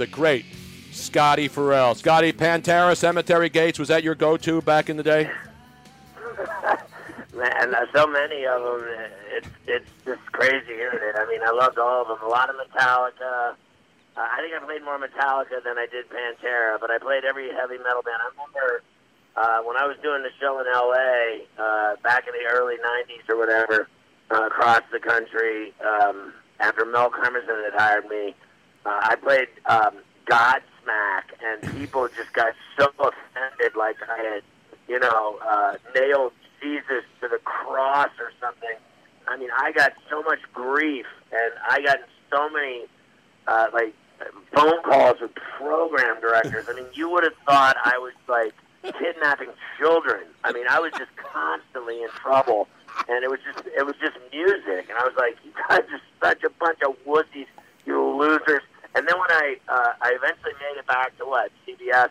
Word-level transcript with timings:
the 0.00 0.06
great 0.06 0.46
Scotty 0.92 1.46
Ferrall. 1.46 1.94
Scotty 1.94 2.32
Pantera, 2.32 2.96
Cemetery 2.96 3.50
Gates, 3.50 3.78
was 3.78 3.88
that 3.88 4.02
your 4.02 4.14
go-to 4.14 4.62
back 4.62 4.88
in 4.88 4.96
the 4.96 5.02
day? 5.02 5.30
Man, 7.36 7.74
so 7.94 8.06
many 8.06 8.46
of 8.46 8.62
them. 8.62 8.88
It's 9.30 9.48
it's 9.66 9.90
just 10.04 10.20
crazy 10.32 10.74
hearing 10.74 10.98
it. 11.00 11.16
I 11.16 11.26
mean, 11.26 11.40
I 11.46 11.52
loved 11.52 11.78
all 11.78 12.02
of 12.02 12.08
them. 12.08 12.18
A 12.26 12.28
lot 12.28 12.50
of 12.50 12.56
Metallica. 12.56 13.52
Uh, 13.52 13.54
I 14.16 14.40
think 14.40 14.52
I 14.54 14.64
played 14.64 14.82
more 14.82 14.98
Metallica 14.98 15.62
than 15.62 15.78
I 15.78 15.86
did 15.86 16.06
Pantera, 16.10 16.80
but 16.80 16.90
I 16.90 16.98
played 16.98 17.24
every 17.24 17.48
heavy 17.52 17.78
metal 17.78 18.02
band. 18.02 18.18
I 18.20 18.30
remember 18.32 18.82
uh, 19.36 19.62
when 19.62 19.76
I 19.76 19.86
was 19.86 19.96
doing 20.02 20.22
the 20.22 20.30
show 20.40 20.58
in 20.60 20.66
L.A. 20.74 21.46
Uh, 21.56 21.96
back 22.02 22.24
in 22.26 22.32
the 22.32 22.50
early 22.50 22.76
'90s 22.76 23.28
or 23.32 23.38
whatever, 23.38 23.88
uh, 24.30 24.46
across 24.46 24.82
the 24.92 24.98
country. 24.98 25.72
Um, 25.84 26.32
after 26.58 26.84
Mel 26.84 27.10
Karmazin 27.10 27.64
had 27.64 27.74
hired 27.74 28.06
me, 28.08 28.34
uh, 28.86 29.00
I 29.02 29.16
played 29.16 29.48
um, 29.66 29.96
Godsmack, 30.26 31.24
and 31.44 31.78
people 31.78 32.08
just 32.08 32.32
got 32.32 32.54
so 32.78 32.88
offended, 32.98 33.76
like 33.76 33.96
I 34.08 34.22
had, 34.22 34.42
you 34.88 34.98
know, 34.98 35.38
uh, 35.46 35.74
nailed 35.94 36.32
Jesus 36.60 37.04
to 37.20 37.28
the 37.28 37.38
cross 37.44 38.10
or 38.18 38.32
something. 38.40 38.76
I 39.28 39.36
mean, 39.36 39.50
I 39.56 39.72
got 39.72 39.92
so 40.08 40.22
much 40.22 40.40
grief, 40.52 41.06
and 41.32 41.52
I 41.68 41.82
got 41.82 41.98
so 42.30 42.48
many 42.50 42.86
uh, 43.46 43.66
like 43.72 43.94
phone 44.54 44.82
calls 44.82 45.20
with 45.20 45.34
program 45.34 46.20
directors. 46.20 46.66
I 46.68 46.74
mean, 46.74 46.86
you 46.94 47.10
would 47.10 47.24
have 47.24 47.34
thought 47.46 47.76
I 47.84 47.98
was 47.98 48.12
like 48.28 48.54
kidnapping 48.82 49.50
children. 49.78 50.22
I 50.44 50.52
mean, 50.52 50.66
I 50.68 50.80
was 50.80 50.92
just 50.92 51.10
constantly 51.16 52.02
in 52.02 52.08
trouble, 52.10 52.68
and 53.08 53.24
it 53.24 53.30
was 53.30 53.40
just 53.44 53.66
it 53.66 53.84
was 53.84 53.94
just 54.00 54.16
music, 54.32 54.88
and 54.88 54.98
I 54.98 55.04
was 55.04 55.14
like, 55.16 55.36
you 55.44 55.52
guys 55.68 55.82
are 55.92 56.00
such 56.22 56.44
a 56.44 56.50
bunch 56.50 56.78
of 56.86 56.96
wussies, 57.06 57.46
you 57.84 58.16
losers. 58.16 58.62
And 58.94 59.06
then 59.06 59.18
when 59.18 59.30
I 59.30 59.56
uh, 59.68 59.92
I 60.02 60.12
eventually 60.14 60.52
made 60.58 60.78
it 60.78 60.86
back 60.86 61.16
to 61.18 61.24
what 61.24 61.52
CBS, 61.66 62.10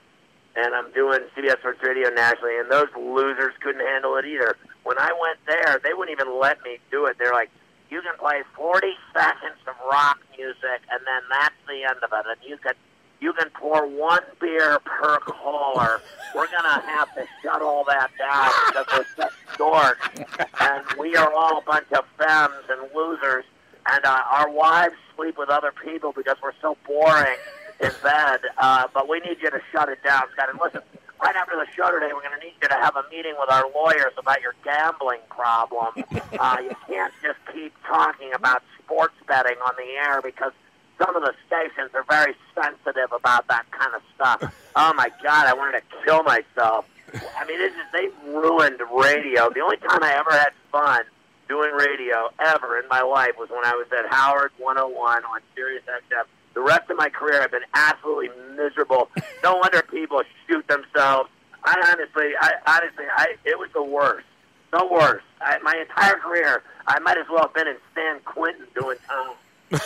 and 0.56 0.74
I'm 0.74 0.92
doing 0.94 1.20
CBS 1.36 1.60
Sports 1.60 1.80
Radio 1.84 2.10
nationally, 2.10 2.58
and 2.58 2.72
those 2.72 2.88
losers 2.98 3.54
couldn't 3.62 3.86
handle 3.86 4.16
it 4.16 4.26
either. 4.26 4.56
When 4.84 4.98
I 4.98 5.12
went 5.12 5.40
there, 5.46 5.80
they 5.84 5.94
wouldn't 5.94 6.18
even 6.18 6.40
let 6.40 6.62
me 6.64 6.80
do 6.90 7.06
it. 7.06 7.18
They're 7.20 7.34
like, 7.34 7.52
you 7.90 8.02
can 8.02 8.16
play 8.18 8.44
40 8.56 8.88
seconds 9.14 9.60
of 9.68 9.76
rock 9.90 10.20
music, 10.38 10.82
and 10.92 11.02
then 11.06 11.22
that's 11.30 11.56
the 11.68 11.84
end 11.84 12.00
of 12.04 12.12
it. 12.14 12.26
And 12.30 12.50
you 12.50 12.58
can 12.58 12.74
you 13.20 13.34
can 13.34 13.50
pour 13.54 13.86
one 13.86 14.24
beer 14.40 14.80
per 14.80 15.20
caller. 15.20 16.02
We're 16.34 16.48
gonna 16.48 16.82
have 16.82 17.14
to 17.16 17.26
shut 17.44 17.62
all 17.62 17.84
that 17.86 18.10
down 18.18 18.50
because 18.68 18.86
we're 18.98 19.26
such 19.26 19.34
dorks, 19.58 20.36
and 20.62 20.86
we 20.98 21.16
are 21.16 21.34
all 21.34 21.58
a 21.58 21.62
bunch 21.62 21.92
of 21.92 22.06
femmes 22.18 22.64
and 22.70 22.90
losers, 22.96 23.44
and 23.86 24.06
uh, 24.06 24.22
our 24.32 24.50
wives 24.50 24.96
sleep 25.16 25.38
with 25.38 25.50
other 25.50 25.74
people 25.84 26.14
because 26.16 26.38
we're 26.42 26.54
so 26.62 26.78
boring 26.86 27.38
in 27.80 27.92
bed. 28.04 28.40
Uh, 28.58 28.88
but 28.94 29.08
we 29.08 29.20
need 29.20 29.38
you 29.42 29.50
to 29.50 29.62
shut 29.72 29.90
it 29.90 30.04
down, 30.04 30.24
Scott. 30.34 30.50
And 30.50 30.60
listen, 30.62 30.82
right 31.22 31.36
after 31.36 31.56
the 31.56 31.66
show 31.76 31.92
today, 31.92 32.12
we're 32.14 32.22
going 32.22 32.40
to 32.40 32.46
need 32.46 32.56
you 32.62 32.68
to 32.68 32.76
have 32.76 32.96
a 32.96 33.04
meeting 33.10 33.34
with 33.40 33.50
our 33.50 33.66
lawyers 33.74 34.14
about 34.18 34.42
your 34.42 34.56
gambling 34.64 35.22
problem. 35.30 36.04
Uh, 36.40 36.56
you 36.62 36.76
can't 36.88 37.12
just 37.22 37.38
keep 37.52 37.74
talking 37.86 38.32
about 38.34 38.62
sports 38.78 39.16
betting 39.28 39.58
on 39.66 39.74
the 39.78 39.84
air 40.08 40.22
because 40.22 40.54
some 40.98 41.14
of 41.16 41.22
the 41.24 41.34
stations 41.48 41.90
are 41.94 42.06
very 42.08 42.34
sensitive 42.56 43.12
about 43.12 43.46
that 43.48 43.70
kind 43.72 43.94
of 43.94 44.02
stuff. 44.16 44.56
Oh 44.76 44.94
my 44.94 45.10
God, 45.22 45.48
I 45.48 45.54
wanted 45.54 45.80
to 45.80 45.84
kill 46.06 46.24
myself. 46.24 46.86
I 47.14 47.46
mean, 47.46 47.60
it's 47.60 47.76
just, 47.76 47.92
they've 47.92 48.34
ruined 48.34 48.80
radio. 48.94 49.50
The 49.50 49.60
only 49.60 49.78
time 49.78 50.02
I 50.02 50.14
ever 50.18 50.32
had 50.32 50.52
fun 50.72 51.02
doing 51.50 51.72
radio 51.72 52.30
ever 52.40 52.80
in 52.80 52.88
my 52.88 53.02
life 53.02 53.32
was 53.38 53.50
when 53.50 53.66
I 53.66 53.74
was 53.74 53.88
at 53.92 54.06
Howard 54.10 54.52
101 54.58 55.26
on 55.26 55.42
Sirius 55.56 55.84
XM. 55.84 56.24
The 56.54 56.62
rest 56.62 56.90
of 56.90 56.98
my 56.98 57.10
career, 57.10 57.42
I've 57.42 57.52
been 57.52 57.62
absolutely 57.74 58.30
miserable. 58.56 59.10
No 59.44 59.56
wonder 59.56 59.82
people 59.82 60.22
shoot 60.48 60.66
themselves. 60.68 61.30
I 61.64 61.76
honestly, 61.92 62.34
I 62.40 62.52
honestly, 62.68 63.06
I 63.16 63.36
it 63.46 63.58
was 63.58 63.70
the 63.74 63.84
worst, 63.84 64.28
the 64.72 64.88
worst. 64.90 65.26
I, 65.42 65.58
my 65.60 65.76
entire 65.80 66.16
career, 66.20 66.64
I 66.88 67.00
might 67.00 67.18
as 67.18 67.26
well 67.30 67.42
have 67.42 67.54
been 67.54 67.68
in 67.68 67.78
San 67.96 68.20
Quentin 68.22 68.66
doing 68.80 68.98
time. 69.08 69.82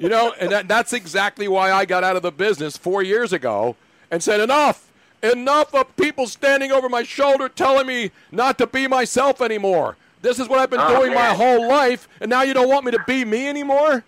You 0.00 0.08
know, 0.08 0.32
and 0.40 0.50
that, 0.50 0.66
that's 0.66 0.94
exactly 0.94 1.46
why 1.46 1.70
I 1.72 1.84
got 1.84 2.04
out 2.04 2.16
of 2.16 2.22
the 2.22 2.32
business 2.32 2.74
four 2.74 3.02
years 3.02 3.34
ago 3.34 3.76
and 4.10 4.22
said, 4.22 4.40
enough, 4.40 4.90
enough 5.22 5.74
of 5.74 5.94
people 5.96 6.26
standing 6.26 6.72
over 6.72 6.88
my 6.88 7.02
shoulder 7.02 7.50
telling 7.50 7.86
me 7.86 8.10
not 8.32 8.56
to 8.58 8.66
be 8.66 8.86
myself 8.86 9.42
anymore. 9.42 9.98
This 10.22 10.38
is 10.38 10.48
what 10.48 10.58
I've 10.58 10.70
been 10.70 10.80
Oh, 10.82 10.98
doing 11.00 11.14
my 11.14 11.28
whole 11.34 11.66
life, 11.68 12.08
and 12.20 12.28
now 12.28 12.42
you 12.42 12.52
don't 12.54 12.68
want 12.68 12.84
me 12.84 12.92
to 12.92 13.02
be 13.06 13.24
me 13.24 13.48
anymore? 13.48 14.04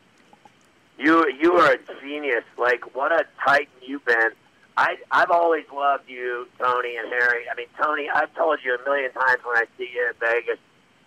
You 0.99 1.27
you 1.41 1.55
are 1.55 1.73
a 1.73 1.79
genius. 2.01 2.45
Like 2.59 2.95
what 2.95 3.13
a 3.13 3.25
titan 3.45 3.67
you've 3.81 4.05
been. 4.05 4.31
I 4.77 4.97
I've 5.11 5.31
always 5.31 5.65
loved 5.75 6.09
you, 6.09 6.47
Tony 6.59 6.97
and 6.97 7.09
Harry. 7.09 7.45
I 7.51 7.55
mean, 7.57 7.67
Tony, 7.81 8.09
I've 8.15 8.33
told 8.35 8.59
you 8.65 8.75
a 8.75 8.85
million 8.85 9.11
times 9.13 9.39
when 9.45 9.57
I 9.57 9.65
see 9.79 9.89
you 9.93 10.09
in 10.09 10.15
Vegas, 10.21 10.59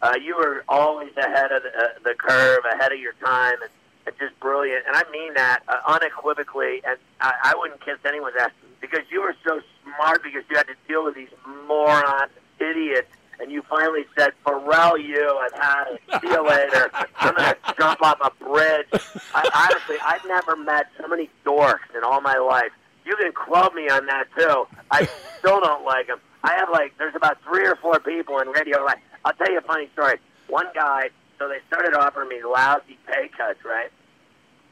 uh, 0.02 0.14
you 0.22 0.36
were 0.36 0.64
always 0.68 1.16
ahead 1.18 1.52
of 1.52 1.64
the, 1.64 1.70
uh, 1.70 1.88
the 2.04 2.16
curve, 2.18 2.64
ahead 2.74 2.92
of 2.92 3.00
your 3.00 3.14
time, 3.24 3.62
and, 3.62 3.72
and 4.08 4.16
just 4.20 4.38
brilliant. 4.40 4.84
And 4.88 4.96
I 4.98 5.04
mean 5.12 5.34
that 5.36 5.60
uh, 5.68 5.78
unequivocally. 5.88 6.82
And 6.86 6.98
I, 7.22 7.34
I 7.44 7.54
wouldn't 7.56 7.80
kiss 7.86 7.98
anyone's 8.06 8.36
ass 8.40 8.52
because 8.82 9.06
you 9.12 9.22
were 9.22 9.36
so 9.48 9.62
smart 9.84 10.24
because 10.24 10.44
you 10.50 10.58
had 10.58 10.68
to 10.68 10.76
deal 10.88 11.06
with 11.06 11.16
these 11.16 11.30
moron 11.68 12.28
idiots. 12.60 13.08
And 13.40 13.52
you 13.52 13.62
finally 13.70 14.06
said, 14.18 14.32
Ferrall, 14.46 14.98
you, 14.98 15.40
had 15.60 15.86
it. 15.92 16.22
See 16.22 16.28
you 16.28 16.48
later. 16.48 16.90
I'm 17.20 17.36
going 17.36 17.54
to 17.54 17.58
jump 17.78 18.02
off 18.02 18.18
a 18.22 18.44
bridge. 18.44 18.88
I, 19.34 19.70
honestly, 19.70 19.98
I've 20.04 20.26
never 20.26 20.56
met 20.56 20.88
so 21.00 21.08
many 21.08 21.30
dorks 21.46 21.96
in 21.96 22.04
all 22.04 22.22
my 22.22 22.38
life. 22.38 22.72
You 23.06 23.16
can 23.18 23.32
quote 23.34 23.74
me 23.76 23.90
on 23.90 24.06
that, 24.08 24.26
too. 24.38 24.68
I 24.90 25.08
still 25.40 25.60
don't 25.60 25.86
like 25.86 26.08
them. 26.08 26.20
I 26.44 26.54
have, 26.54 26.70
like, 26.72 26.98
there's 26.98 27.16
about 27.16 27.38
three 27.44 27.66
or 27.66 27.76
four 27.76 28.00
people 28.00 28.40
in 28.40 28.50
radio. 28.50 28.84
Like, 28.84 29.00
I'll 29.26 29.34
tell 29.34 29.52
you 29.52 29.60
a 29.60 29.62
funny 29.62 29.90
story. 29.94 30.18
One 30.48 30.68
guy, 30.74 31.10
so 31.38 31.50
they 31.50 31.60
started 31.68 31.94
offering 31.96 32.30
me 32.30 32.44
lousy 32.44 32.98
pay 33.08 33.30
cuts, 33.36 33.60
right? 33.66 33.92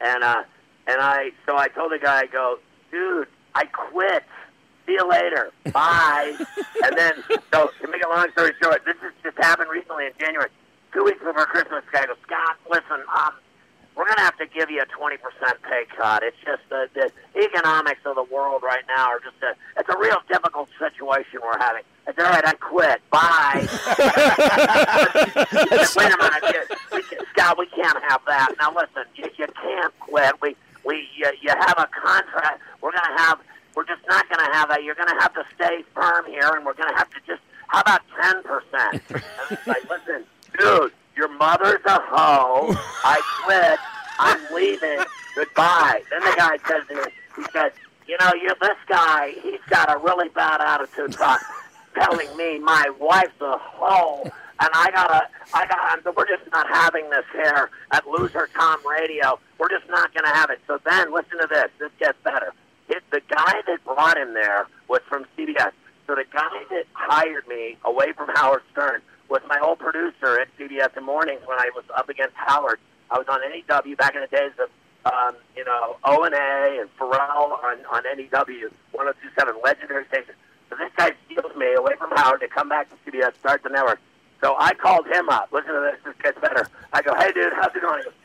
And, 0.00 0.24
uh, 0.24 0.42
and 0.86 1.00
I, 1.00 1.30
so 1.46 1.56
I 1.56 1.68
told 1.68 1.92
the 1.92 1.98
guy, 1.98 2.22
I 2.22 2.26
go, 2.26 2.58
dude, 2.90 3.28
I 3.54 3.64
quit. 3.66 4.24
See 4.86 4.92
you 4.92 5.08
later. 5.08 5.50
Bye. 5.72 6.36
and 6.84 6.96
then, 6.96 7.12
so 7.52 7.70
to 7.80 7.88
make 7.88 8.04
a 8.04 8.08
long 8.08 8.30
story 8.32 8.52
short, 8.62 8.84
this 8.84 8.96
has 9.02 9.12
just 9.22 9.36
happened 9.38 9.70
recently 9.70 10.06
in 10.06 10.12
January. 10.18 10.50
Two 10.92 11.04
weeks 11.04 11.18
before 11.18 11.46
Christmas, 11.46 11.82
guy 11.92 12.06
goes, 12.06 12.16
Scott, 12.22 12.56
listen, 12.70 13.02
um, 13.16 13.32
we're 13.96 14.04
going 14.04 14.16
to 14.16 14.22
have 14.22 14.36
to 14.38 14.46
give 14.46 14.70
you 14.70 14.82
a 14.82 14.86
20% 14.86 15.18
pay 15.62 15.84
cut. 15.96 16.22
It's 16.22 16.36
just 16.44 16.62
the, 16.68 16.88
the 16.94 17.10
economics 17.40 18.00
of 18.04 18.16
the 18.16 18.24
world 18.24 18.62
right 18.62 18.82
now 18.88 19.08
are 19.08 19.20
just 19.20 19.36
a, 19.42 19.54
it's 19.78 19.88
a 19.88 19.98
real 19.98 20.16
difficult 20.28 20.68
situation 20.78 21.40
we're 21.42 21.58
having. 21.58 21.82
It's 22.06 22.18
all 22.18 22.24
right, 22.26 22.44
I 22.46 22.54
quit. 22.54 23.00
Bye. 23.10 23.66
Wait 25.96 26.12
a 26.12 26.18
minute. 26.18 26.42
You, 26.42 26.76
we 26.92 27.02
can, 27.02 27.18
Scott, 27.32 27.58
we 27.58 27.66
can't 27.66 27.98
have 28.08 28.20
that. 28.26 28.54
Now 28.58 28.74
listen, 28.74 29.04
you, 29.14 29.24
you 29.38 29.46
can't 29.62 29.98
quit. 30.00 30.34
We, 30.42 30.56
we, 30.84 31.08
you, 31.16 31.30
you 31.40 31.50
have 31.50 31.78
a 31.78 31.88
contract. 31.94 32.60
We're 32.80 32.92
going 32.92 33.04
to 33.16 33.22
have, 33.22 33.38
we're 33.76 33.86
just 33.86 34.02
not 34.08 34.28
going 34.28 34.44
to 34.44 34.52
have 34.52 34.68
that. 34.68 34.84
You're 34.84 34.94
going 34.94 35.08
to 35.08 35.20
have 35.20 35.34
to 35.34 35.44
stay 35.54 35.84
firm 35.94 36.26
here, 36.26 36.50
and 36.54 36.64
we're 36.64 36.74
going 36.74 36.90
to 36.90 36.96
have 36.96 37.10
to 37.10 37.20
just, 37.26 37.42
how 37.68 37.80
about 37.80 38.02
10%? 38.20 38.42
And 38.92 39.00
it's 39.50 39.66
like, 39.66 39.88
listen, 39.90 40.24
dude, 40.58 40.92
your 41.16 41.28
mother's 41.36 41.84
a 41.86 42.00
hoe. 42.00 42.74
I 43.04 43.20
quit. 43.44 43.78
I'm 44.18 44.54
leaving. 44.54 45.04
Goodbye. 45.34 46.02
Then 46.10 46.20
the 46.20 46.34
guy 46.36 46.56
says 46.68 46.86
to 46.88 46.94
me, 46.94 47.02
he 47.36 47.42
says, 47.52 47.72
you 48.06 48.16
know, 48.20 48.32
you're 48.40 48.56
this 48.60 48.78
guy. 48.88 49.32
He's 49.42 49.60
got 49.68 49.92
a 49.92 49.98
really 49.98 50.28
bad 50.28 50.60
attitude. 50.60 51.12
Talk, 51.12 51.40
telling 51.94 52.36
me 52.36 52.58
my 52.58 52.84
wife's 53.00 53.40
a 53.40 53.56
hoe, 53.58 54.22
and 54.24 54.68
I 54.72 54.90
gotta, 54.90 55.28
I 55.52 55.66
gotta. 55.66 56.12
We're 56.16 56.26
just 56.26 56.50
not 56.52 56.68
having 56.68 57.08
this 57.10 57.24
here 57.32 57.70
at 57.92 58.06
Loser 58.06 58.48
Tom 58.54 58.78
Radio. 58.86 59.38
We're 59.58 59.70
just 59.70 59.88
not 59.88 60.14
gonna 60.14 60.34
have 60.34 60.50
it. 60.50 60.60
So 60.66 60.78
then, 60.84 61.12
listen 61.12 61.38
to 61.40 61.46
this. 61.48 61.70
This 61.78 61.90
gets 61.98 62.18
better. 62.22 62.23
It, 62.23 62.23
the 62.23 62.23
guy 63.34 63.62
that 63.66 63.84
brought 63.84 64.16
him 64.16 64.34
there 64.34 64.66
was 64.88 65.00
from 65.08 65.24
CBS. 65.36 65.72
So 66.06 66.14
the 66.14 66.24
guy 66.32 66.62
that 66.70 66.84
hired 66.92 67.46
me 67.48 67.76
away 67.84 68.12
from 68.12 68.28
Howard 68.34 68.62
Stern 68.72 69.00
was 69.28 69.40
my 69.48 69.58
old 69.60 69.78
producer 69.78 70.38
at 70.40 70.48
CBS 70.58 70.96
in 70.96 71.04
mornings 71.04 71.40
when 71.46 71.58
I 71.58 71.70
was 71.74 71.84
up 71.96 72.08
against 72.08 72.34
Howard. 72.36 72.78
I 73.10 73.18
was 73.18 73.26
on 73.28 73.40
NEW 73.40 73.96
back 73.96 74.14
in 74.14 74.20
the 74.20 74.26
days 74.28 74.52
of, 74.62 74.68
um, 75.12 75.34
you 75.56 75.64
know, 75.64 75.96
O 76.04 76.24
and 76.24 76.34
A 76.34 76.78
and 76.80 76.90
Ferrall 76.98 77.58
on 77.64 77.78
on 77.90 78.02
NEW 78.16 78.70
1027 78.92 79.54
legendary 79.64 80.04
station. 80.06 80.34
So 80.70 80.76
this 80.76 80.90
guy 80.96 81.12
steals 81.26 81.54
me 81.56 81.72
away 81.74 81.92
from 81.98 82.10
Howard 82.16 82.40
to 82.40 82.48
come 82.48 82.68
back 82.68 82.88
to 82.90 82.96
CBS, 83.10 83.34
start 83.38 83.62
the 83.62 83.70
network. 83.70 84.00
So 84.42 84.56
I 84.58 84.74
called 84.74 85.06
him 85.06 85.28
up. 85.30 85.48
Listen 85.52 85.72
to 85.74 85.80
this. 85.80 86.00
This 86.04 86.14
gets 86.22 86.38
better. 86.40 86.68
I 86.92 87.00
go, 87.02 87.14
hey, 87.14 87.32
dude, 87.32 87.52
how's 87.54 87.74
it 87.74 87.80
going? 87.80 88.00
He 88.00 88.04
goes, 88.04 88.12
"How- 88.12 88.23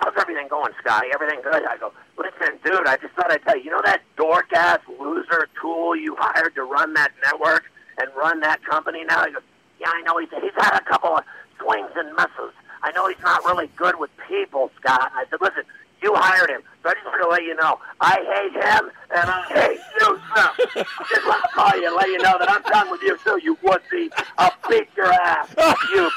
how's 0.00 0.14
everything 0.18 0.48
going, 0.48 0.72
Scotty? 0.80 1.08
Everything 1.12 1.40
good? 1.42 1.62
I 1.64 1.76
go, 1.76 1.92
listen, 2.18 2.58
dude, 2.64 2.86
I 2.86 2.96
just 2.96 3.14
thought 3.14 3.30
I'd 3.30 3.42
tell 3.42 3.56
you, 3.56 3.64
you 3.64 3.70
know 3.70 3.82
that 3.84 4.02
dork 4.16 4.52
ass 4.52 4.80
loser 5.00 5.48
tool 5.60 5.96
you 5.96 6.16
hired 6.18 6.54
to 6.56 6.64
run 6.64 6.94
that 6.94 7.12
network 7.24 7.64
and 7.98 8.08
run 8.16 8.40
that 8.40 8.64
company 8.64 9.04
now? 9.04 9.24
He 9.26 9.32
goes, 9.32 9.42
yeah, 9.80 9.90
I 9.90 10.02
know 10.02 10.18
he's, 10.18 10.28
he's 10.30 10.54
had 10.56 10.78
a 10.78 10.84
couple 10.84 11.16
of 11.16 11.24
swings 11.60 11.90
and 11.96 12.14
misses. 12.14 12.54
I 12.82 12.90
know 12.92 13.08
he's 13.08 13.20
not 13.22 13.44
really 13.44 13.70
good 13.76 13.98
with 13.98 14.10
people, 14.28 14.70
Scott. 14.80 15.12
I 15.14 15.24
said, 15.30 15.40
listen, 15.40 15.62
you 16.02 16.12
hired 16.14 16.50
him. 16.50 16.62
So 16.82 16.90
I 16.90 16.94
just 16.94 17.06
wanted 17.06 17.22
to 17.22 17.30
let 17.30 17.42
you 17.44 17.54
know 17.54 17.78
I 18.00 18.18
hate 18.34 18.52
him 18.52 18.90
and 19.14 19.30
I 19.30 19.44
hate 19.48 19.80
you, 20.00 20.20
sir. 20.34 20.50
I 20.76 21.04
just 21.08 21.26
want 21.26 21.42
to 21.42 21.48
call 21.54 21.80
you 21.80 21.86
and 21.86 21.96
let 21.96 22.08
you 22.08 22.18
know 22.18 22.36
that 22.38 22.50
I'm 22.50 22.62
done 22.62 22.90
with 22.90 23.02
you, 23.02 23.16
too, 23.24 23.38
you 23.42 23.56
wussy. 23.56 24.10
I'll 24.38 24.52
beat 24.68 24.88
your 24.96 25.12
ass, 25.12 25.54
you 25.94 26.10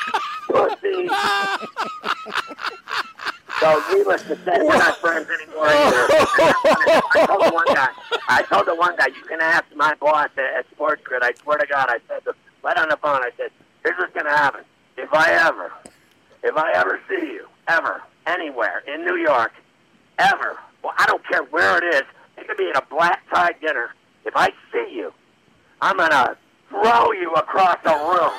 pussy. 0.48 1.08
So, 3.66 3.82
needless 3.92 4.22
to 4.22 4.36
say, 4.46 4.60
we're 4.60 4.78
not 4.78 4.96
friends 4.98 5.28
anymore. 5.28 5.66
Either. 5.66 6.06
I 6.08 7.26
told 7.26 7.42
the 7.42 7.52
one 7.52 7.66
guy, 7.74 7.88
I 8.28 8.44
told 8.44 8.68
the 8.68 8.76
one 8.76 8.96
guy, 8.96 9.08
you 9.08 9.24
can 9.24 9.42
ask 9.42 9.66
my 9.76 9.96
boss 9.96 10.30
at, 10.38 10.60
at 10.60 10.70
Sports 10.70 11.02
Grid. 11.04 11.24
I 11.24 11.34
swear 11.34 11.58
to 11.58 11.66
God, 11.66 11.88
I 11.90 11.98
said, 12.08 12.24
to, 12.26 12.36
right 12.62 12.78
on 12.78 12.90
the 12.90 12.98
phone, 12.98 13.24
I 13.24 13.32
said, 13.38 13.50
here's 13.84 13.98
what's 13.98 14.14
going 14.14 14.28
to 14.28 14.32
happen. 14.32 14.62
If 14.98 15.12
I 15.12 15.32
ever, 15.48 15.72
if 16.44 16.56
I 16.56 16.74
ever 16.74 17.00
see 17.10 17.26
you, 17.26 17.48
ever, 17.68 18.04
anywhere 18.28 18.84
in 18.86 19.04
New 19.04 19.16
York, 19.16 19.52
ever, 20.20 20.60
well, 20.84 20.94
I 21.00 21.08
don't 21.08 21.26
care 21.28 21.42
where 21.46 21.80
it 21.80 21.96
is, 21.96 22.04
it 22.38 22.48
could 22.48 22.58
be 22.58 22.70
at 22.70 22.78
a 22.78 22.86
black 22.88 23.28
tie 23.34 23.54
dinner. 23.62 23.96
If 24.26 24.34
I 24.36 24.50
see 24.72 24.94
you, 24.94 25.12
I'm 25.82 25.98
going 25.98 26.12
to 26.12 26.38
throw 26.70 27.14
you 27.14 27.34
across 27.34 27.80
a 27.86 27.98
room, 27.98 28.34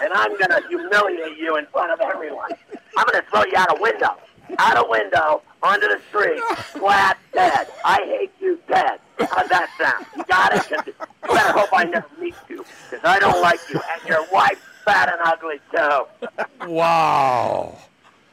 and 0.00 0.12
I'm 0.12 0.30
going 0.38 0.50
to 0.50 0.62
humiliate 0.68 1.38
you 1.38 1.56
in 1.56 1.66
front 1.66 1.90
of 1.90 2.00
everyone. 2.00 2.50
I'm 2.96 3.06
going 3.10 3.20
to 3.20 3.30
throw 3.32 3.42
you 3.42 3.56
out 3.56 3.76
a 3.76 3.82
window 3.82 4.16
out 4.58 4.78
a 4.78 4.88
window, 4.88 5.42
onto 5.62 5.86
the 5.88 6.00
street, 6.08 6.40
flat 6.58 7.18
dead. 7.32 7.68
I 7.84 7.96
hate 8.04 8.32
you 8.40 8.58
dead. 8.68 8.98
How's 9.18 9.48
that 9.48 9.68
sound? 9.78 10.06
You 10.16 10.24
got 10.24 10.54
it? 10.54 10.70
You 10.70 10.94
better 11.34 11.52
hope 11.58 11.68
I 11.72 11.84
never 11.84 12.06
meet 12.18 12.34
you, 12.48 12.64
because 12.90 13.04
I 13.04 13.18
don't 13.18 13.40
like 13.40 13.60
you, 13.72 13.80
and 13.92 14.08
your 14.08 14.24
wife's 14.32 14.60
fat 14.84 15.10
and 15.10 15.20
ugly, 15.24 15.60
too. 15.74 16.66
Wow. 16.68 17.76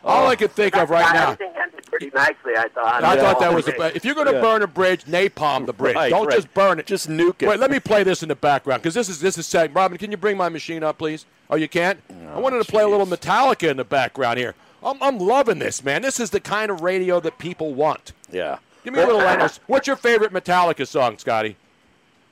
All 0.04 0.28
I 0.28 0.36
could 0.38 0.52
think 0.52 0.78
of 0.78 0.90
right 0.90 1.14
now. 1.14 1.32
Everything 1.32 1.52
ended 1.62 1.86
pretty 1.88 2.12
nicely, 2.16 2.54
I 2.58 2.70
thought. 2.70 3.04
I 3.04 3.16
Yeah. 3.16 3.22
thought 3.22 3.40
that 3.42 3.54
was 3.54 3.68
a, 3.68 3.96
if 3.96 4.06
you're 4.06 4.16
going 4.16 4.28
to 4.28 4.34
Yeah. 4.36 4.42
burn 4.42 4.62
a 4.62 4.68
bridge, 4.68 5.04
napalm 5.04 5.66
the 5.66 5.74
bridge. 5.74 5.96
Right, 5.96 6.10
Don't 6.10 6.28
right. 6.28 6.36
just 6.36 6.54
burn 6.54 6.80
it. 6.80 6.86
Just 6.86 7.10
nuke 7.10 7.42
it. 7.42 7.50
Wait, 7.50 7.60
let 7.60 7.70
me 7.70 7.80
play 7.82 8.04
this 8.04 8.24
in 8.24 8.30
the 8.30 8.36
background 8.36 8.82
because 8.82 8.94
this 8.94 9.10
is 9.10 9.20
this 9.20 9.38
is 9.38 9.46
sad. 9.46 9.76
Robin, 9.76 9.98
can 9.98 10.10
you 10.12 10.16
bring 10.16 10.38
my 10.38 10.48
machine 10.48 10.82
up, 10.82 10.98
please? 10.98 11.26
Oh, 11.50 11.58
you 11.58 11.68
can't. 11.68 12.00
I 12.34 12.40
wanted 12.40 12.64
to 12.64 12.72
play 12.72 12.84
a 12.84 12.88
little. 12.88 13.06
Metallica 13.06 13.70
in 13.70 13.76
the 13.78 13.84
background 13.84 14.38
here. 14.38 14.56
I'm, 14.84 15.02
I'm 15.02 15.18
loving 15.18 15.60
this, 15.60 15.84
man. 15.84 16.02
This 16.02 16.20
is 16.20 16.30
the 16.30 16.40
kind 16.40 16.72
of 16.72 16.82
radio 16.82 17.20
that 17.20 17.38
people 17.38 17.74
want. 17.74 18.14
Yeah. 18.32 18.60
Give 18.84 18.94
me 18.94 19.02
a 19.02 19.06
little 19.06 19.22
Leonard. 19.22 19.52
What's 19.68 19.88
your 19.88 19.96
favorite 19.96 20.32
Metallica 20.32 20.88
song, 20.88 21.18
Scotty? 21.18 21.58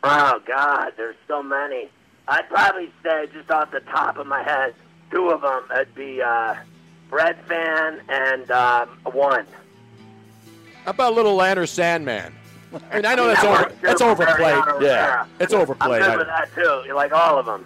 Oh 0.03 0.39
God, 0.45 0.93
there's 0.97 1.15
so 1.27 1.41
many. 1.43 1.89
I'd 2.27 2.47
probably 2.49 2.91
say 3.03 3.27
just 3.33 3.49
off 3.51 3.71
the 3.71 3.79
top 3.81 4.17
of 4.17 4.27
my 4.27 4.41
head, 4.43 4.73
two 5.11 5.29
of 5.29 5.41
them. 5.41 5.63
It'd 5.73 5.93
be 5.95 6.21
uh, 6.21 6.55
Bread 7.09 7.37
Fan 7.47 8.01
and 8.07 8.49
um, 8.51 8.89
one. 9.03 9.45
How 10.85 10.91
about 10.91 11.13
little 11.13 11.41
Enter 11.41 11.65
Sandman? 11.65 12.33
I 12.91 12.95
mean, 12.95 13.05
I 13.05 13.15
know 13.15 13.27
that's 13.33 13.43
over, 13.43 13.71
that's 13.81 14.01
overplayed. 14.01 14.63
Yeah. 14.65 14.73
Rivera. 14.73 15.27
It's 15.39 15.53
I'm 15.53 15.61
overplayed. 15.61 16.01
good 16.03 16.09
I- 16.11 16.17
with 16.17 16.27
that 16.27 16.49
too. 16.55 16.83
You 16.87 16.93
like 16.95 17.11
all 17.11 17.37
of 17.39 17.45
them. 17.47 17.65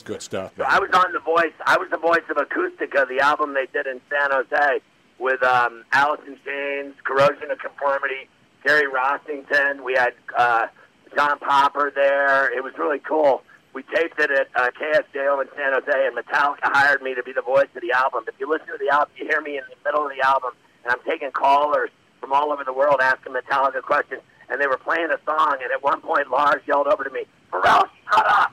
It's 0.00 0.08
good 0.08 0.22
stuff. 0.22 0.52
So 0.56 0.64
I 0.66 0.78
was 0.78 0.88
on 0.94 1.12
the 1.12 1.18
voice. 1.18 1.52
I 1.66 1.76
was 1.76 1.90
the 1.90 1.98
voice 1.98 2.24
of 2.30 2.38
Acoustica, 2.38 3.06
the 3.06 3.20
album 3.20 3.52
they 3.52 3.66
did 3.66 3.86
in 3.86 4.00
San 4.08 4.30
Jose 4.32 4.80
with 5.18 5.42
um, 5.42 5.84
Alice 5.92 6.22
in 6.26 6.38
Chains, 6.42 6.94
Corrosion 7.04 7.50
of 7.50 7.58
Conformity, 7.58 8.26
Gary 8.64 8.88
Rossington. 8.90 9.84
We 9.84 9.92
had 9.92 10.14
uh, 10.34 10.68
John 11.14 11.38
Popper 11.38 11.92
there. 11.94 12.50
It 12.56 12.64
was 12.64 12.72
really 12.78 12.98
cool. 13.00 13.42
We 13.74 13.82
taped 13.94 14.18
it 14.18 14.30
at 14.30 14.48
uh, 14.56 14.70
KSJO 14.70 15.42
in 15.42 15.48
San 15.54 15.74
Jose, 15.74 16.06
and 16.06 16.16
Metallica 16.16 16.72
hired 16.72 17.02
me 17.02 17.14
to 17.14 17.22
be 17.22 17.34
the 17.34 17.42
voice 17.42 17.68
of 17.76 17.82
the 17.82 17.92
album. 17.92 18.24
If 18.26 18.40
you 18.40 18.48
listen 18.48 18.68
to 18.68 18.78
the 18.80 18.88
album, 18.88 19.12
you 19.18 19.26
hear 19.26 19.42
me 19.42 19.58
in 19.58 19.64
the 19.68 19.76
middle 19.84 20.06
of 20.06 20.12
the 20.16 20.26
album, 20.26 20.52
and 20.84 20.92
I'm 20.92 21.04
taking 21.06 21.30
callers 21.30 21.90
from 22.22 22.32
all 22.32 22.52
over 22.52 22.64
the 22.64 22.72
world 22.72 23.00
asking 23.02 23.34
Metallica 23.34 23.82
questions, 23.82 24.22
and 24.48 24.62
they 24.62 24.66
were 24.66 24.78
playing 24.78 25.10
a 25.10 25.20
song, 25.26 25.58
and 25.62 25.70
at 25.70 25.82
one 25.82 26.00
point 26.00 26.30
Lars 26.30 26.62
yelled 26.66 26.86
over 26.86 27.04
to 27.04 27.10
me, 27.10 27.24
Ferrall, 27.52 27.84
shut 28.12 28.26
up! 28.26 28.52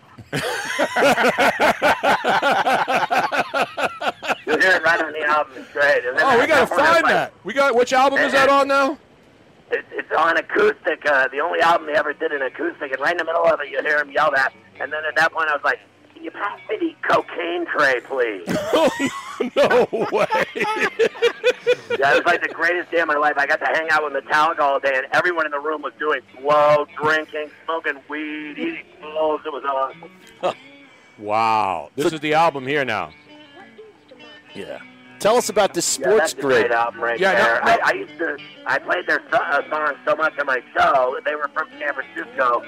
You'll 4.46 4.60
hear 4.60 4.72
it 4.76 4.84
right 4.84 5.02
on 5.04 5.12
the 5.14 5.24
album. 5.26 5.54
It's 5.58 5.72
great. 5.72 6.06
And 6.06 6.18
then 6.18 6.26
Oh, 6.26 6.40
we 6.40 6.48
got 6.48 6.62
to 6.62 6.68
find 6.68 7.04
like- 7.04 7.06
that. 7.14 7.34
We 7.44 7.54
got 7.54 7.76
which 7.76 7.94
album 7.94 8.20
is 8.20 8.32
that 8.34 8.50
on 8.50 8.68
now? 8.68 8.98
It, 9.72 9.84
it's 9.92 10.12
on 10.18 10.38
acoustic. 10.38 11.06
Uh, 11.06 11.28
the 11.28 11.40
only 11.42 11.60
album 11.60 11.88
they 11.88 11.94
ever 11.94 12.14
did 12.14 12.32
in 12.32 12.42
acoustic, 12.42 12.92
and 12.92 13.02
right 13.02 13.12
in 13.12 13.18
the 13.18 13.26
middle 13.26 13.44
of 13.46 13.60
it, 13.60 13.70
you 13.70 13.82
hear 13.82 14.00
him 14.00 14.10
yell 14.12 14.32
that. 14.32 14.54
And 14.80 14.94
then 14.94 15.04
at 15.06 15.16
that 15.18 15.34
point, 15.34 15.50
I 15.50 15.54
was 15.54 15.64
like, 15.66 15.80
"Can 16.14 16.24
you 16.24 16.32
pass 16.32 16.58
me 16.70 16.78
the 16.80 16.96
cocaine 17.08 17.66
tray, 17.66 18.00
please?" 18.02 18.48
no 19.56 19.88
way. 20.12 20.26
yeah, 20.56 22.12
it 22.14 22.16
was 22.16 22.26
like 22.26 22.42
the 22.42 22.50
greatest 22.54 22.92
day 22.92 23.00
of 23.00 23.08
my 23.08 23.16
life. 23.16 23.34
I 23.38 23.46
got 23.46 23.60
to 23.60 23.66
hang 23.66 23.90
out 23.92 24.04
with 24.04 24.24
Metallica 24.24 24.60
all 24.60 24.80
day, 24.80 24.94
and 24.96 25.06
everyone 25.14 25.46
in 25.46 25.52
the 25.52 25.60
room 25.60 25.82
was 25.82 25.94
doing 26.00 26.22
blow, 26.42 26.86
drinking, 27.02 27.50
smoking 27.66 28.00
weed, 28.10 28.58
eating 28.58 28.84
bowls. 29.02 29.42
It 29.46 29.52
was 29.54 29.64
awesome. 29.64 30.56
Wow. 31.20 31.90
This 31.96 32.14
is 32.14 32.20
the 32.20 32.36
album 32.36 32.68
here 32.68 32.86
now. 32.86 33.10
Yeah. 34.54 34.80
Tell 35.20 35.36
us 35.36 35.50
about 35.50 35.74
this 35.74 35.98
Yeah, 35.98 36.06
sports 36.06 36.20
that's 36.20 36.34
a 36.34 36.42
grid. 36.42 36.68
great 36.68 36.72
album 36.72 37.02
right 37.02 37.20
Yeah, 37.20 37.32
no, 37.34 37.38
there. 37.44 37.62
no. 37.66 37.72
I, 37.72 37.80
I 37.86 37.94
used 37.94 38.18
to, 38.20 38.38
I 38.68 38.78
played 38.78 39.08
their 39.08 39.24
so- 39.32 39.38
uh, 39.38 39.68
songs 39.68 39.98
so 40.06 40.16
much 40.16 40.38
on 40.38 40.46
my 40.46 40.62
show. 40.78 41.18
They 41.26 41.34
were 41.34 41.50
from 41.56 41.70
San 41.80 41.92
Francisco, 41.96 42.62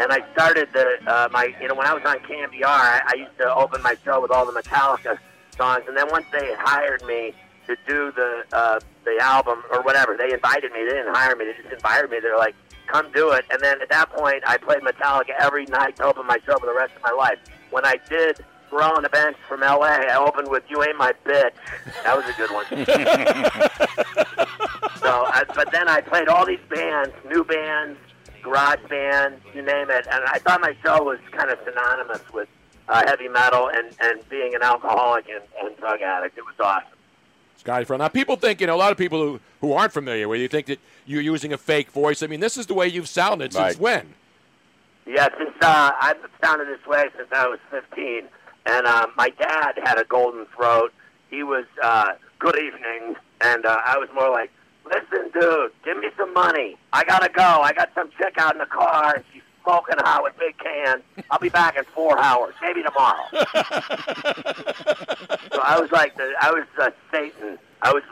and 0.00 0.12
I 0.12 0.20
started 0.34 0.68
the 0.74 0.98
uh, 1.06 1.28
my, 1.32 1.54
you 1.62 1.66
know, 1.68 1.74
when 1.74 1.86
I 1.86 1.94
was 1.94 2.02
on 2.04 2.18
KMBR, 2.18 2.62
I, 2.66 3.00
I 3.06 3.14
used 3.14 3.38
to 3.38 3.54
open 3.54 3.80
my 3.80 3.96
show 4.04 4.20
with 4.20 4.30
all 4.30 4.44
the 4.44 4.52
Metallica 4.52 5.16
songs, 5.56 5.84
and 5.88 5.96
then 5.96 6.06
once 6.10 6.26
they 6.32 6.54
hired 6.58 7.02
me 7.04 7.32
to 7.66 7.76
do 7.86 8.12
the 8.12 8.44
uh, 8.52 8.78
the 9.04 9.16
album 9.20 9.62
or 9.70 9.82
whatever, 9.82 10.16
they 10.16 10.32
invited 10.32 10.72
me. 10.72 10.80
They 10.84 10.94
didn't 10.94 11.14
hire 11.14 11.34
me; 11.36 11.46
they 11.46 11.54
just 11.62 11.72
invited 11.72 12.10
me. 12.10 12.18
They're 12.20 12.36
like, 12.38 12.54
"Come 12.86 13.10
do 13.12 13.30
it." 13.30 13.44
And 13.50 13.60
then 13.62 13.80
at 13.80 13.88
that 13.90 14.10
point, 14.10 14.42
I 14.46 14.58
played 14.58 14.82
Metallica 14.82 15.30
every 15.40 15.66
night 15.66 15.96
to 15.96 16.04
open 16.04 16.26
my 16.26 16.38
show 16.46 16.58
for 16.58 16.66
the 16.66 16.74
rest 16.74 16.94
of 16.96 17.02
my 17.02 17.12
life. 17.12 17.38
When 17.70 17.84
I 17.84 17.96
did. 18.08 18.44
Grow 18.70 18.96
on 18.96 19.02
the 19.04 19.08
bench 19.10 19.36
from 19.46 19.60
LA. 19.60 19.86
I 19.86 20.16
opened 20.16 20.48
with 20.50 20.64
"You 20.68 20.82
Ain't 20.82 20.96
My 20.96 21.12
Bitch." 21.24 21.52
That 22.02 22.16
was 22.16 22.24
a 22.26 22.32
good 22.32 22.50
one. 22.50 22.64
So, 25.04 25.10
I, 25.10 25.44
but 25.54 25.70
then 25.70 25.86
I 25.86 26.00
played 26.00 26.28
all 26.28 26.46
these 26.46 26.64
bands, 26.70 27.12
new 27.26 27.44
bands, 27.44 27.98
garage 28.42 28.80
bands, 28.88 29.38
you 29.54 29.60
name 29.60 29.90
it, 29.90 30.06
and 30.10 30.24
I 30.24 30.38
thought 30.38 30.62
my 30.62 30.74
show 30.82 31.02
was 31.02 31.18
kind 31.30 31.50
of 31.50 31.58
synonymous 31.62 32.22
with 32.32 32.48
uh, 32.88 33.02
heavy 33.06 33.28
metal 33.28 33.68
and, 33.68 33.88
and 34.00 34.28
being 34.28 34.54
an 34.54 34.62
alcoholic 34.62 35.26
and, 35.28 35.42
and 35.62 35.76
drug 35.78 36.00
addict. 36.00 36.38
It 36.38 36.44
was 36.44 36.54
awesome. 36.60 36.88
Scotty 37.56 37.84
Front. 37.84 38.00
Now, 38.00 38.08
people 38.08 38.36
think, 38.36 38.60
you 38.60 38.66
know, 38.66 38.74
a 38.74 38.76
lot 38.76 38.92
of 38.92 38.98
people 38.98 39.22
who, 39.22 39.40
who 39.60 39.72
aren't 39.72 39.92
familiar 39.92 40.28
with 40.28 40.40
you 40.40 40.48
think 40.48 40.66
that 40.66 40.78
you're 41.06 41.22
using 41.22 41.52
a 41.52 41.58
fake 41.58 41.90
voice. 41.90 42.22
I 42.22 42.26
mean, 42.26 42.40
this 42.40 42.56
is 42.56 42.66
the 42.66 42.74
way 42.74 42.86
you've 42.88 43.08
sounded 43.08 43.52
since 43.52 43.78
when? 43.78 44.14
Yeah, 45.06 45.28
since 45.38 45.54
uh, 45.60 45.92
I've 46.00 46.18
sounded 46.42 46.68
this 46.68 46.86
way 46.86 47.04
since 47.16 47.28
I 47.32 47.46
was 47.46 47.58
15, 47.70 48.24
and 48.66 48.86
uh, 48.86 49.06
my 49.16 49.30
dad 49.30 49.78
had 49.82 49.98
a 49.98 50.04
golden 50.04 50.46
throat. 50.56 50.92
He 51.30 51.42
was 51.42 51.64
uh, 51.82 52.12
good 52.38 52.58
evening, 52.58 53.16
and 53.40 53.66
uh, 53.66 53.80
I 53.86 53.98
was 53.98 54.08
more 54.14 54.30
like, 54.30 54.50
listen, 54.84 55.30
dude, 55.38 55.72
give 55.84 55.98
me 55.98 56.08
some 56.16 56.32
money. 56.32 56.76
I 56.92 57.04
gotta 57.04 57.30
go. 57.30 57.42
I 57.42 57.72
got 57.72 57.90
some 57.94 58.10
chick 58.18 58.34
out 58.38 58.52
in 58.52 58.58
the 58.58 58.66
car, 58.66 59.14
and 59.16 59.24
she's 59.32 59.42
smoking 59.64 59.96
hot 59.98 60.22
with 60.22 60.38
big 60.38 60.56
cans. 60.58 61.02
I'll 61.30 61.38
be 61.38 61.48
back 61.48 61.76
in 61.76 61.84
four 61.94 62.18
hours, 62.18 62.54
maybe 62.62 62.82
tomorrow. 62.82 63.24
so 63.32 63.38
I 65.62 65.78
was 65.80 65.90
like, 65.90 66.16
the, 66.16 66.32
I 66.40 66.50
was 66.50 66.64
uh, 66.80 66.90
Satan. 67.10 67.58
I 67.82 67.92
was 67.92 68.02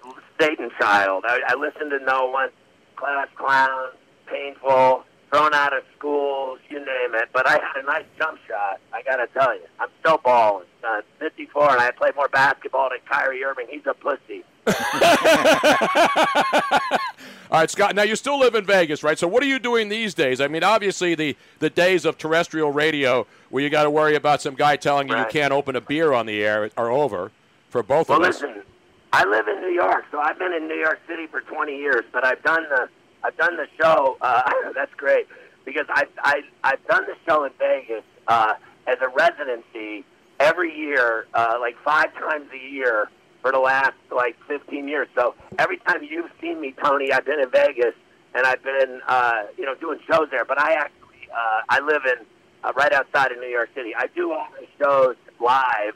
Satan 0.41 0.71
child. 0.79 1.25
I, 1.27 1.41
I 1.47 1.55
listened 1.55 1.91
to 1.91 1.99
no 2.05 2.27
one, 2.27 2.49
class 2.97 3.29
clown, 3.37 3.91
painful, 4.27 5.05
thrown 5.31 5.55
out 5.55 5.77
of 5.77 5.85
school, 5.97 6.59
you 6.69 6.79
name 6.79 7.15
it. 7.15 7.29
But 7.33 7.47
I 7.47 7.53
had 7.53 7.83
a 7.83 7.87
nice 7.87 8.05
jump 8.19 8.39
shot. 8.49 8.81
I 8.93 9.03
got 9.03 9.17
to 9.17 9.27
tell 9.29 9.55
you, 9.55 9.63
I'm 9.79 9.89
still 10.01 10.19
balling. 10.19 10.67
Uh, 10.85 11.01
54, 11.21 11.71
and 11.71 11.81
I 11.81 11.93
played 11.93 12.17
more 12.17 12.29
basketball 12.29 12.89
than 12.91 12.99
Kyrie 13.09 13.45
Irving. 13.45 13.67
He's 13.71 13.87
a 13.87 13.95
pussy. 13.95 14.43
All 17.53 17.59
right, 17.59 17.71
Scott. 17.71 17.95
Now 17.95 18.03
you 18.03 18.17
still 18.17 18.39
live 18.39 18.55
in 18.55 18.65
Vegas, 18.65 19.03
right? 19.03 19.19
So 19.19 19.29
what 19.29 19.43
are 19.43 19.47
you 19.47 19.59
doing 19.59 19.91
these 19.91 20.15
days? 20.15 20.41
I 20.41 20.49
mean, 20.49 20.65
obviously 20.65 21.15
the 21.15 21.37
the 21.59 21.69
days 21.69 22.07
of 22.07 22.17
terrestrial 22.17 22.71
radio 22.71 23.27
where 23.51 23.63
you 23.63 23.69
got 23.69 23.83
to 23.83 23.91
worry 23.91 24.15
about 24.15 24.41
some 24.41 24.55
guy 24.55 24.77
telling 24.77 25.07
you 25.07 25.19
you 25.19 25.27
can't 25.27 25.53
open 25.53 25.77
a 25.77 25.81
beer 25.83 26.15
on 26.15 26.25
the 26.25 26.43
air 26.43 26.71
are 26.79 26.91
over 26.91 27.31
for 27.69 27.83
both 27.83 28.09
Well, 28.09 28.23
of 28.23 28.31
us. 28.31 28.41
Well 28.41 28.53
listen, 28.53 28.65
I 29.13 29.27
live 29.27 29.47
in 29.49 29.61
New 29.61 29.69
York, 29.75 30.07
so 30.11 30.19
I've 30.19 30.39
been 30.39 30.55
in 30.55 30.67
New 30.67 30.77
York 30.81 30.99
City 31.07 31.27
for 31.27 31.43
20 31.43 31.77
years. 31.77 32.05
But 32.11 32.25
I've 32.25 32.43
done 32.43 32.63
the 32.71 32.89
I've 33.23 33.37
done 33.37 33.59
the 33.59 33.67
show. 33.79 34.17
Uh, 34.23 34.51
that's 34.75 34.95
great 34.95 35.27
because 35.67 35.85
I've 35.91 36.09
I, 36.25 36.41
I've 36.65 36.87
done 36.87 37.05
the 37.05 37.17
show 37.27 37.45
in 37.45 37.53
Vegas 37.59 38.05
uh, 38.29 38.55
as 38.87 38.97
a 39.03 39.09
residency 39.09 40.07
every 40.41 40.75
year, 40.75 41.27
uh, 41.35 41.59
like 41.61 41.77
five 41.85 42.15
times 42.15 42.49
a 42.51 42.73
year 42.73 43.11
for 43.43 43.53
the 43.53 43.59
last 43.59 43.93
like 44.11 44.37
15 44.47 44.89
years. 44.89 45.09
So 45.15 45.35
every 45.59 45.79
time 45.79 46.03
you've 46.03 46.31
seen 46.41 46.61
me, 46.61 46.75
Tony, 46.83 47.13
I've 47.13 47.27
been 47.27 47.41
in 47.41 47.51
Vegas 47.51 47.95
and 48.35 48.47
I've 48.47 48.63
been 48.63 49.01
uh, 49.07 49.43
you 49.59 49.67
know 49.67 49.75
doing 49.75 49.99
shows 50.09 50.29
there. 50.31 50.45
But 50.45 50.61
I 50.61 50.75
actually 50.75 51.29
uh, 51.31 51.63
I 51.69 51.81
live 51.81 52.03
in 52.07 52.25
uh, 52.65 52.73
right 52.75 52.93
outside 52.93 53.33
of 53.33 53.39
New 53.39 53.49
York 53.49 53.71
City. 53.75 53.95
I 53.95 54.07
do 54.15 54.33
all 54.33 54.47
my 54.53 54.67
shows 54.79 55.17
live 55.41 55.95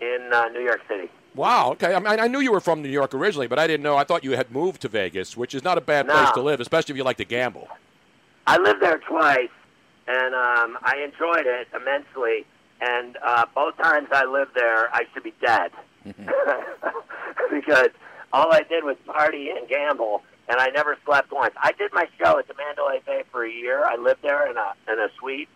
in 0.00 0.30
uh, 0.32 0.48
New 0.48 0.60
York 0.60 0.82
City. 0.88 1.10
Wow. 1.34 1.72
Okay. 1.72 1.94
I 1.94 1.98
mean, 1.98 2.20
I 2.20 2.28
knew 2.28 2.40
you 2.40 2.52
were 2.52 2.60
from 2.60 2.82
New 2.82 2.90
York 2.90 3.14
originally, 3.14 3.46
but 3.46 3.58
I 3.58 3.66
didn't 3.66 3.82
know. 3.82 3.96
I 3.96 4.04
thought 4.04 4.22
you 4.22 4.32
had 4.32 4.50
moved 4.50 4.82
to 4.82 4.88
Vegas, 4.88 5.34
which 5.34 5.54
is 5.54 5.64
not 5.64 5.78
a 5.78 5.80
bad 5.80 6.06
place 6.06 6.30
to 6.32 6.42
live, 6.42 6.60
especially 6.60 6.92
if 6.92 6.98
you 6.98 7.04
like 7.04 7.16
to 7.16 7.24
gamble. 7.24 7.68
I 8.46 8.58
lived 8.58 8.82
there 8.82 8.98
twice, 8.98 9.48
and 10.06 10.34
um, 10.34 10.76
I 10.82 10.96
enjoyed 11.02 11.46
it 11.46 11.68
immensely. 11.74 12.44
And 12.82 13.16
uh, 13.24 13.46
both 13.54 13.76
times 13.78 14.08
I 14.12 14.24
lived 14.24 14.50
there, 14.54 14.94
I 14.94 15.04
should 15.14 15.22
be 15.22 15.32
dead 15.40 15.70
because 17.50 17.88
all 18.32 18.52
I 18.52 18.62
did 18.68 18.84
was 18.84 18.96
party 19.06 19.50
and 19.50 19.68
gamble, 19.68 20.22
and 20.48 20.58
I 20.58 20.68
never 20.68 20.96
slept 21.04 21.32
once. 21.32 21.54
I 21.62 21.72
did 21.72 21.92
my 21.92 22.06
show 22.18 22.38
at 22.38 22.48
the 22.48 22.54
Mandalay 22.54 23.00
Bay 23.06 23.22
for 23.30 23.44
a 23.44 23.50
year. 23.50 23.84
I 23.84 23.96
lived 23.96 24.22
there 24.22 24.48
in 24.50 24.56
a 24.56 24.72
in 24.92 24.98
a 24.98 25.08
suite, 25.18 25.48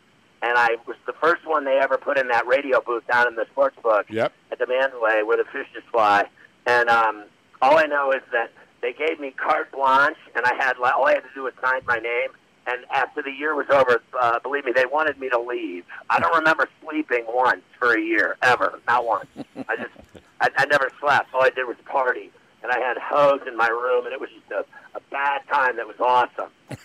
and 0.43 0.57
I 0.57 0.76
was 0.87 0.97
the 1.07 1.15
first 1.15 1.47
one 1.47 1.65
they 1.65 1.79
ever 1.79 1.97
put 1.99 2.19
in 2.19 2.29
that 2.29 2.47
radio 2.47 2.81
booth 2.81 3.07
down 3.11 3.26
in 3.29 3.35
the 3.37 3.47
sports 3.53 3.76
book 3.83 4.07
Yep. 4.09 4.33
at 4.53 4.59
the 4.59 4.67
Mandalay 4.67 5.23
where 5.23 5.37
the 5.37 5.45
fishes 5.53 5.83
fly. 5.91 6.25
And 6.67 6.88
um, 6.88 7.25
all 7.62 7.79
I 7.79 7.85
know 7.87 8.12
is 8.12 8.23
that 8.33 8.50
they 8.83 8.93
gave 8.93 9.19
me 9.21 9.31
carte 9.31 9.73
blanche, 9.73 10.19
and 10.35 10.45
I 10.45 10.55
had 10.55 10.75
all 10.76 11.07
I 11.07 11.15
had 11.15 11.23
to 11.23 11.31
do 11.35 11.45
was 11.45 11.55
sign 11.62 11.81
my 11.87 11.99
name. 11.99 12.31
And 12.69 12.85
after 12.91 13.23
the 13.23 13.31
year 13.31 13.55
was 13.55 13.67
over, 13.71 14.03
uh, 14.21 14.41
believe 14.41 14.65
me, 14.65 14.73
they 14.75 14.87
wanted 14.87 15.21
me 15.21 15.29
to 15.29 15.38
leave. 15.38 15.85
I 16.11 16.19
don't 16.19 16.35
remember 16.35 16.69
sleeping 16.83 17.25
once 17.29 17.62
for 17.79 17.95
a 17.95 18.00
year 18.00 18.37
ever, 18.43 18.81
not 18.88 19.07
once. 19.07 19.26
I 19.69 19.76
just, 19.76 19.91
I, 20.57 20.62
I 20.62 20.67
never 20.67 20.91
slept. 21.00 21.33
All 21.35 21.43
I 21.43 21.50
did 21.50 21.67
was 21.67 21.76
party, 21.85 22.31
and 22.62 22.71
I 22.73 22.79
had 22.79 22.97
hoes 22.99 23.41
in 23.47 23.57
my 23.57 23.69
room, 23.69 24.05
and 24.05 24.12
it 24.12 24.21
was 24.21 24.31
just 24.31 24.50
a, 24.50 24.65
a 24.97 25.00
bad 25.11 25.43
time 25.53 25.76
that 25.76 25.87
was 25.87 25.97
awesome. 26.00 26.50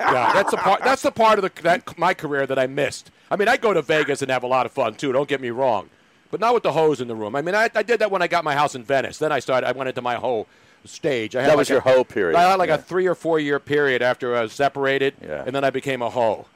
Yeah, 0.00 0.32
that's 0.32 0.50
the 0.50 0.56
part. 0.56 0.82
That's 0.82 1.02
the 1.02 1.12
part 1.12 1.38
of 1.38 1.42
the 1.54 1.62
that 1.62 1.96
my 1.96 2.14
career 2.14 2.46
that 2.48 2.58
I 2.58 2.66
missed. 2.66 3.12
I 3.30 3.36
mean, 3.36 3.46
I 3.46 3.56
go 3.56 3.72
to 3.72 3.80
Vegas 3.80 4.22
and 4.22 4.30
have 4.30 4.42
a 4.42 4.46
lot 4.48 4.66
of 4.66 4.72
fun 4.72 4.94
too. 4.96 5.12
Don't 5.12 5.28
get 5.28 5.40
me 5.40 5.50
wrong, 5.50 5.88
but 6.32 6.40
not 6.40 6.52
with 6.52 6.64
the 6.64 6.72
hose 6.72 7.00
in 7.00 7.06
the 7.06 7.14
room. 7.14 7.36
I 7.36 7.42
mean, 7.42 7.54
I, 7.54 7.70
I 7.76 7.84
did 7.84 8.00
that 8.00 8.10
when 8.10 8.20
I 8.20 8.26
got 8.26 8.42
my 8.42 8.54
house 8.56 8.74
in 8.74 8.82
Venice. 8.82 9.18
Then 9.18 9.30
I 9.30 9.38
started. 9.38 9.68
I 9.68 9.72
went 9.72 9.88
into 9.88 10.02
my 10.02 10.16
whole 10.16 10.48
stage. 10.84 11.36
I 11.36 11.42
had 11.42 11.50
That 11.50 11.52
like 11.52 11.58
was 11.58 11.68
your 11.68 11.78
a- 11.78 11.82
hoe 11.82 12.02
period. 12.02 12.36
I 12.36 12.42
had 12.50 12.56
like 12.56 12.70
Yeah. 12.70 12.74
a 12.74 12.78
three 12.78 13.06
or 13.06 13.14
four 13.14 13.38
year 13.38 13.60
period 13.60 14.02
after 14.02 14.34
I 14.36 14.42
was 14.42 14.52
separated, 14.52 15.14
Yeah. 15.22 15.44
and 15.46 15.54
then 15.54 15.62
I 15.62 15.70
became 15.70 16.02
a 16.02 16.10
hoe. 16.10 16.46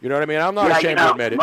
You 0.00 0.08
know 0.08 0.14
what 0.14 0.22
I 0.22 0.26
mean? 0.26 0.40
I'm 0.40 0.54
not 0.54 0.68
Yeah, 0.68 0.72
you 0.72 0.78
ashamed 0.78 0.96
know, 0.96 1.06
to 1.08 1.10
admit 1.12 1.32
it. 1.34 1.40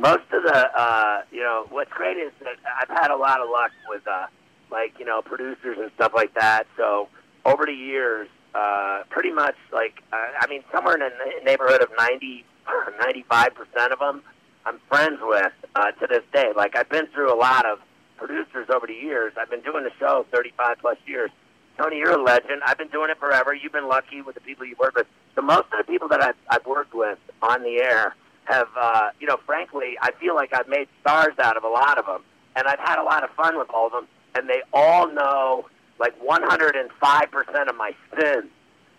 Mo- 0.00 0.08
Most 0.08 0.32
of 0.32 0.42
the, 0.44 0.80
uh, 0.80 1.22
you 1.30 1.40
know, 1.40 1.66
what's 1.70 1.92
great 1.92 2.16
is 2.16 2.32
that 2.40 2.56
I've 2.80 2.88
had 2.88 3.10
a 3.10 3.16
lot 3.16 3.40
of 3.40 3.50
luck 3.50 3.70
with, 3.88 4.06
uh, 4.06 4.26
like, 4.70 4.98
you 4.98 5.04
know, 5.04 5.22
producers 5.22 5.78
and 5.80 5.90
stuff 5.96 6.12
like 6.14 6.34
that. 6.34 6.66
So 6.76 7.08
over 7.44 7.66
the 7.66 7.72
years, 7.72 8.28
uh, 8.54 9.02
pretty 9.10 9.30
much, 9.32 9.56
like, 9.72 10.02
uh, 10.12 10.16
I 10.40 10.46
mean, 10.48 10.62
somewhere 10.72 10.94
in 10.94 11.00
the 11.00 11.44
neighborhood 11.44 11.82
of 11.82 11.90
90, 11.98 12.44
95% 13.00 13.92
of 13.92 13.98
them 13.98 14.22
I'm 14.66 14.78
friends 14.88 15.18
with 15.22 15.52
uh, 15.74 15.90
to 15.92 16.06
this 16.06 16.22
day. 16.32 16.52
Like, 16.54 16.76
I've 16.76 16.88
been 16.88 17.06
through 17.14 17.32
a 17.32 17.38
lot 17.38 17.66
of 17.66 17.78
producers 18.16 18.68
over 18.74 18.86
the 18.86 18.94
years. 18.94 19.32
I've 19.40 19.50
been 19.50 19.62
doing 19.62 19.84
the 19.84 19.90
show 19.98 20.26
35 20.32 20.76
plus 20.80 20.98
years. 21.06 21.30
Tony, 21.78 21.98
you're 21.98 22.12
a 22.12 22.22
legend. 22.22 22.62
I've 22.66 22.76
been 22.76 22.88
doing 22.88 23.10
it 23.10 23.18
forever. 23.18 23.54
You've 23.54 23.72
been 23.72 23.88
lucky 23.88 24.20
with 24.20 24.34
the 24.34 24.42
people 24.42 24.66
you 24.66 24.76
work 24.78 24.94
with. 24.96 25.06
So 25.34 25.40
most 25.42 25.66
of 25.72 25.78
the 25.78 25.84
people 25.90 26.08
that 26.08 26.22
I've, 26.22 26.34
I've 26.50 26.66
worked 26.66 26.94
with 26.94 27.18
on 27.42 27.62
the 27.62 27.80
air 27.80 28.14
have, 28.50 28.68
uh, 28.76 29.10
you 29.20 29.26
know, 29.26 29.38
frankly, 29.46 29.96
I 30.00 30.12
feel 30.12 30.34
like 30.34 30.52
I've 30.52 30.68
made 30.68 30.88
stars 31.00 31.38
out 31.38 31.56
of 31.56 31.64
a 31.64 31.68
lot 31.68 31.98
of 31.98 32.06
them, 32.06 32.22
and 32.56 32.66
I've 32.66 32.78
had 32.78 32.98
a 32.98 33.04
lot 33.04 33.24
of 33.24 33.30
fun 33.30 33.58
with 33.58 33.70
all 33.70 33.86
of 33.86 33.92
them, 33.92 34.06
and 34.34 34.48
they 34.48 34.62
all 34.72 35.10
know 35.12 35.66
like 35.98 36.18
105% 36.22 37.68
of 37.68 37.76
my 37.76 37.94
sins. 38.18 38.46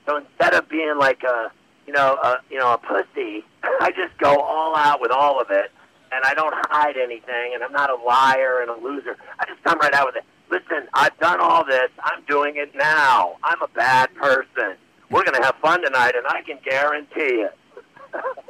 So 0.05 0.17
instead 0.17 0.53
of 0.53 0.69
being 0.69 0.97
like 0.97 1.23
a, 1.23 1.51
you 1.87 1.93
know, 1.93 2.17
a, 2.23 2.37
you 2.49 2.57
know, 2.57 2.73
a 2.73 2.77
pussy, 2.77 3.43
I 3.63 3.91
just 3.91 4.17
go 4.19 4.39
all 4.39 4.75
out 4.75 5.01
with 5.01 5.11
all 5.11 5.41
of 5.41 5.49
it, 5.49 5.71
and 6.11 6.23
I 6.23 6.33
don't 6.33 6.53
hide 6.69 6.97
anything, 6.97 7.53
and 7.53 7.63
I'm 7.63 7.71
not 7.71 7.89
a 7.89 7.95
liar 7.95 8.61
and 8.61 8.69
a 8.69 8.79
loser. 8.83 9.17
I 9.39 9.45
just 9.45 9.63
come 9.63 9.79
right 9.79 9.93
out 9.93 10.07
with 10.07 10.17
it. 10.17 10.23
Listen, 10.49 10.87
I've 10.93 11.17
done 11.19 11.39
all 11.39 11.65
this. 11.65 11.89
I'm 12.03 12.23
doing 12.27 12.57
it 12.57 12.75
now. 12.75 13.37
I'm 13.43 13.61
a 13.61 13.69
bad 13.69 14.13
person. 14.15 14.75
We're 15.09 15.23
going 15.23 15.35
to 15.39 15.43
have 15.43 15.55
fun 15.61 15.81
tonight, 15.81 16.13
and 16.15 16.27
I 16.27 16.41
can 16.41 16.59
guarantee 16.63 17.43
it. 17.43 17.57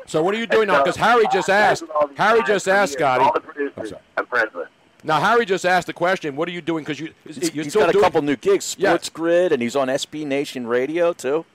So 0.07 0.21
what 0.21 0.33
are 0.35 0.37
you 0.37 0.47
doing 0.47 0.67
now? 0.67 0.79
Because 0.83 0.95
Harry 0.97 1.23
just 1.31 1.49
asked. 1.49 1.83
Harry 2.17 2.41
just 2.45 2.67
asked, 2.67 2.93
Scotty. 2.93 3.23
All 3.23 3.33
the 3.33 3.39
producers 3.39 3.93
I'm 4.17 4.25
friends 4.25 4.53
with. 4.53 4.67
Now 5.03 5.19
Harry 5.19 5.45
just 5.45 5.65
asked 5.65 5.87
the 5.87 5.93
question. 5.93 6.35
What 6.35 6.47
are 6.47 6.51
you 6.51 6.61
doing? 6.61 6.83
Because 6.83 6.99
you 6.99 7.13
He's, 7.25 7.53
you're 7.55 7.63
he's 7.63 7.71
still 7.73 7.81
got 7.81 7.89
a 7.89 7.93
doing- 7.93 8.03
couple 8.03 8.21
new 8.21 8.35
gigs, 8.35 8.75
Yeah. 8.77 8.89
Sports 8.89 9.09
Grid, 9.09 9.51
and 9.51 9.61
he's 9.61 9.75
on 9.75 9.87
SB 9.87 10.25
Nation 10.25 10.67
Radio 10.67 11.13
too. 11.13 11.45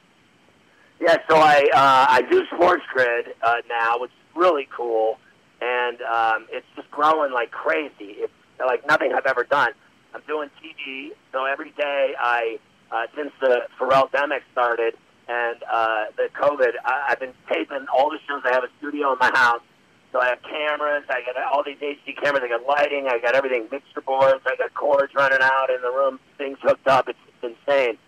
Yeah, 1.00 1.18
so 1.28 1.36
I 1.36 1.68
uh, 1.74 2.06
I 2.08 2.22
do 2.30 2.44
Sports 2.54 2.82
Grid 2.92 3.34
uh, 3.42 3.56
now, 3.68 3.98
which 4.00 4.10
is 4.10 4.36
really 4.36 4.66
cool, 4.74 5.18
and 5.60 6.00
um, 6.02 6.46
it's 6.50 6.66
just 6.74 6.90
growing 6.90 7.32
like 7.32 7.50
crazy. 7.50 7.92
It's 8.22 8.32
like 8.58 8.86
nothing 8.86 9.12
I've 9.12 9.26
ever 9.26 9.44
done. 9.44 9.72
I'm 10.14 10.22
doing 10.26 10.48
TV, 10.62 11.10
so 11.32 11.44
every 11.44 11.70
day 11.72 12.14
I 12.18 12.58
uh, 12.90 13.06
since 13.14 13.30
the 13.40 13.64
Ferrall 13.78 14.08
demic 14.08 14.40
started 14.52 14.94
and 15.28 15.62
uh, 15.70 16.04
the 16.16 16.28
COVID, 16.34 16.72
I, 16.84 17.08
I've 17.10 17.20
been 17.20 17.34
taping 17.48 17.86
all 17.92 18.10
the 18.10 18.18
shows. 18.28 18.42
I 18.44 18.52
have 18.52 18.64
a 18.64 18.70
studio 18.78 19.12
in 19.12 19.18
my 19.18 19.30
house, 19.34 19.62
so 20.12 20.20
I 20.20 20.28
have 20.28 20.42
cameras. 20.42 21.04
I 21.08 21.22
got 21.26 21.36
all 21.52 21.64
these 21.64 21.78
HD 21.78 22.16
cameras. 22.20 22.42
I 22.44 22.48
got 22.48 22.66
lighting. 22.66 23.08
I 23.08 23.18
got 23.18 23.34
everything, 23.34 23.68
mixer 23.70 24.00
boards. 24.00 24.40
I 24.46 24.56
got 24.56 24.74
cords 24.74 25.14
running 25.14 25.40
out 25.42 25.70
in 25.70 25.82
the 25.82 25.90
room. 25.90 26.20
Things 26.38 26.58
hooked 26.62 26.86
up. 26.86 27.08
It's, 27.08 27.18
it's 27.42 27.56
insane 27.66 27.98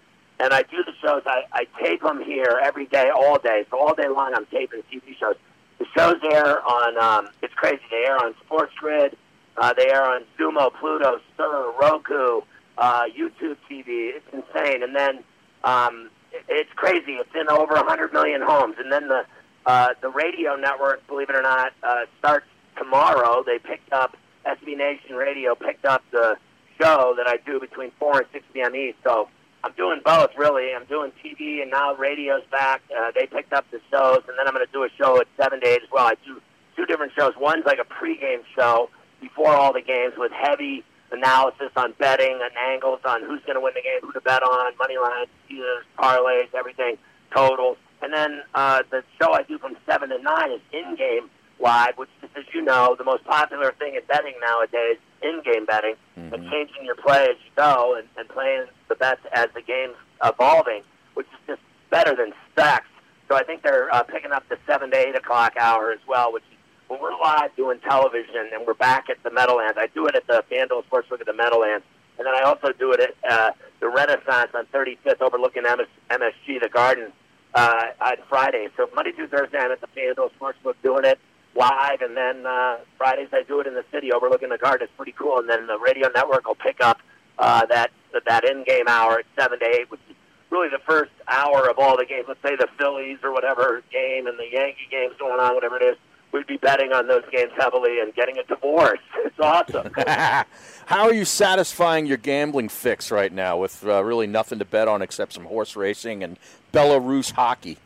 and 0.40 0.52
I 0.52 0.62
do 0.62 0.84
the 0.84 0.92
shows. 1.02 1.22
I, 1.26 1.42
I 1.52 1.66
tape 1.82 2.02
them 2.02 2.22
here 2.22 2.60
every 2.62 2.86
day, 2.86 3.10
all 3.10 3.38
day. 3.38 3.64
So 3.70 3.78
all 3.78 3.94
day 3.94 4.08
long, 4.08 4.32
I'm 4.34 4.46
taping 4.46 4.82
TV 4.92 5.16
shows. 5.18 5.34
The 5.78 5.86
shows 5.96 6.16
air 6.32 6.62
on. 6.62 6.98
Um, 6.98 7.30
it's 7.42 7.54
crazy. 7.54 7.80
They 7.90 8.04
air 8.06 8.16
on 8.16 8.34
Sports 8.44 8.72
Grid. 8.78 9.16
Uh, 9.56 9.72
they 9.72 9.90
air 9.90 10.04
on 10.04 10.22
Xumo, 10.38 10.72
Pluto, 10.78 11.20
Sir, 11.36 11.72
Roku, 11.80 12.42
uh, 12.76 13.04
YouTube 13.06 13.56
TV. 13.68 14.12
It's 14.14 14.26
insane. 14.32 14.82
And 14.82 14.94
then 14.94 15.24
um, 15.64 16.10
it's 16.48 16.70
crazy. 16.74 17.12
It's 17.12 17.30
in 17.34 17.48
over 17.48 17.74
100 17.74 18.12
million 18.12 18.42
homes. 18.42 18.76
And 18.78 18.92
then 18.92 19.08
the 19.08 19.24
uh, 19.66 19.88
the 20.00 20.08
radio 20.08 20.56
network, 20.56 21.06
believe 21.06 21.28
it 21.28 21.36
or 21.36 21.42
not, 21.42 21.72
uh, 21.82 22.06
starts 22.18 22.46
tomorrow. 22.78 23.42
They 23.44 23.58
picked 23.58 23.92
up 23.92 24.16
SB 24.46 24.76
Nation 24.78 25.14
Radio 25.14 25.54
picked 25.54 25.84
up 25.84 26.02
the 26.10 26.36
show 26.80 27.14
that 27.16 27.26
I 27.28 27.36
do 27.44 27.60
between 27.60 27.90
4 27.98 28.18
and 28.18 28.26
6 28.32 28.44
p.m. 28.54 28.74
East. 28.74 28.96
So 29.04 29.28
I'm 29.64 29.72
doing 29.72 30.00
both, 30.04 30.30
really. 30.36 30.74
I'm 30.74 30.86
doing 30.86 31.12
TV, 31.22 31.60
and 31.60 31.70
now 31.70 31.94
radio's 31.94 32.44
back. 32.50 32.80
Uh, 32.96 33.10
they 33.14 33.26
picked 33.26 33.52
up 33.52 33.66
the 33.70 33.80
shows, 33.90 34.22
and 34.28 34.38
then 34.38 34.46
I'm 34.46 34.54
going 34.54 34.64
to 34.64 34.72
do 34.72 34.84
a 34.84 34.88
show 34.96 35.20
at 35.20 35.26
7 35.36 35.60
to 35.60 35.66
8 35.66 35.82
as 35.82 35.90
well. 35.92 36.06
I 36.06 36.14
do 36.24 36.40
two 36.76 36.86
different 36.86 37.12
shows. 37.18 37.32
One's 37.38 37.66
like 37.66 37.78
a 37.78 37.84
pregame 37.84 38.42
show 38.56 38.88
before 39.20 39.48
all 39.48 39.72
the 39.72 39.82
games 39.82 40.14
with 40.16 40.32
heavy 40.32 40.84
analysis 41.10 41.70
on 41.76 41.94
betting 41.98 42.38
and 42.42 42.50
angles 42.56 43.00
on 43.04 43.22
who's 43.22 43.40
going 43.46 43.54
to 43.54 43.60
win 43.60 43.72
the 43.74 43.82
game, 43.82 44.00
who 44.02 44.12
to 44.12 44.20
bet 44.20 44.42
on, 44.42 44.76
money 44.78 44.96
lines, 44.98 45.28
teasers, 45.48 45.84
parlays, 45.98 46.48
everything, 46.54 46.96
totals. 47.34 47.76
And 48.02 48.12
then 48.12 48.42
uh, 48.54 48.82
the 48.90 49.02
show 49.20 49.32
I 49.32 49.42
do 49.42 49.58
from 49.58 49.76
7 49.88 50.08
to 50.10 50.18
9 50.18 50.52
is 50.52 50.60
in-game 50.72 51.30
live, 51.60 51.96
which 51.96 52.10
is, 52.22 52.30
as 52.36 52.44
you 52.54 52.62
know, 52.62 52.94
the 52.96 53.04
most 53.04 53.24
popular 53.24 53.72
thing 53.78 53.94
in 53.94 54.02
betting 54.06 54.34
nowadays, 54.40 54.98
in-game 55.22 55.66
betting, 55.66 55.94
and 56.32 56.50
changing 56.50 56.84
your 56.84 56.94
play 56.94 57.24
as 57.24 57.36
you 57.44 57.50
go 57.56 57.96
and, 57.96 58.06
and 58.16 58.28
playing 58.28 58.66
the 58.88 58.94
bets 58.94 59.20
as 59.32 59.48
the 59.54 59.62
game's 59.62 59.96
evolving, 60.24 60.82
which 61.14 61.26
is 61.26 61.38
just 61.46 61.60
better 61.90 62.14
than 62.14 62.32
sex. 62.56 62.86
So 63.28 63.36
I 63.36 63.42
think 63.42 63.62
they're 63.62 63.92
uh, 63.92 64.04
picking 64.04 64.30
up 64.32 64.48
the 64.48 64.58
7 64.66 64.90
to 64.90 64.96
8 64.96 65.16
o'clock 65.16 65.54
hour 65.58 65.90
as 65.90 66.00
well, 66.06 66.32
which 66.32 66.44
is 66.52 66.57
when 66.88 67.00
we're 67.00 67.18
live 67.18 67.54
doing 67.56 67.78
television 67.80 68.50
and 68.52 68.66
we're 68.66 68.74
back 68.74 69.08
at 69.10 69.22
the 69.22 69.30
Meadowlands. 69.30 69.78
I 69.78 69.86
do 69.88 70.06
it 70.06 70.14
at 70.14 70.26
the 70.26 70.42
FanDuel 70.50 70.84
Sportsbook 70.90 71.20
at 71.20 71.26
the 71.26 71.34
Meadowlands. 71.34 71.84
And 72.18 72.26
then 72.26 72.34
I 72.34 72.42
also 72.42 72.72
do 72.72 72.92
it 72.92 73.00
at 73.00 73.30
uh, 73.30 73.52
the 73.80 73.88
Renaissance 73.88 74.50
on 74.54 74.66
35th 74.66 75.20
overlooking 75.20 75.62
MS- 75.62 75.86
MSG, 76.10 76.60
the 76.60 76.68
Garden, 76.68 77.12
uh, 77.54 77.82
on 78.00 78.16
Friday. 78.28 78.68
So 78.76 78.88
Monday 78.94 79.12
through 79.12 79.28
Thursday, 79.28 79.58
I'm 79.58 79.70
at 79.70 79.80
the 79.80 79.86
FanDuel 79.88 80.30
Sportsbook 80.40 80.74
doing 80.82 81.04
it 81.04 81.18
live, 81.54 82.00
and 82.00 82.16
then 82.16 82.46
uh, 82.46 82.78
Fridays 82.96 83.28
I 83.32 83.42
do 83.42 83.60
it 83.60 83.66
in 83.66 83.74
the 83.74 83.84
city 83.92 84.12
overlooking 84.12 84.48
the 84.48 84.58
Garden. 84.58 84.84
It's 84.84 84.96
pretty 84.96 85.14
cool. 85.16 85.38
And 85.38 85.48
then 85.48 85.66
the 85.66 85.78
radio 85.78 86.08
network 86.14 86.46
will 86.46 86.56
pick 86.56 86.80
up 86.80 86.98
uh, 87.38 87.66
that 87.66 87.90
that 88.26 88.44
in-game 88.44 88.88
hour 88.88 89.20
at 89.20 89.26
seven 89.38 89.58
to 89.60 89.66
eight, 89.66 89.90
which 89.90 90.00
is 90.08 90.16
really 90.50 90.68
the 90.68 90.80
first 90.86 91.12
hour 91.28 91.68
of 91.68 91.78
all 91.78 91.96
the 91.96 92.06
games. 92.06 92.24
Let's 92.26 92.42
say 92.42 92.56
the 92.56 92.68
Phillies 92.78 93.18
or 93.22 93.32
whatever 93.32 93.82
game, 93.92 94.26
and 94.26 94.38
the 94.38 94.48
Yankee 94.50 94.88
games 94.90 95.14
going 95.18 95.38
on, 95.38 95.54
whatever 95.54 95.76
it 95.76 95.84
is. 95.84 95.96
We'd 96.32 96.46
be 96.46 96.58
betting 96.58 96.92
on 96.92 97.08
those 97.08 97.24
games 97.32 97.52
heavily 97.56 98.00
and 98.00 98.14
getting 98.14 98.38
a 98.38 98.44
divorce. 98.44 99.00
It's 99.24 99.38
awesome. 99.40 99.92
How 100.86 101.04
are 101.04 101.12
you 101.14 101.24
satisfying 101.24 102.06
your 102.06 102.16
gambling 102.16 102.70
fix 102.70 103.10
right 103.12 103.32
now 103.32 103.56
with 103.56 103.84
uh, 103.84 104.02
really 104.02 104.26
nothing 104.26 104.58
to 104.58 104.64
bet 104.64 104.88
on 104.88 105.00
except 105.00 105.34
some 105.34 105.44
horse 105.44 105.76
racing 105.76 106.24
and 106.24 106.38
Belarus 106.72 107.32
hockey? 107.32 107.78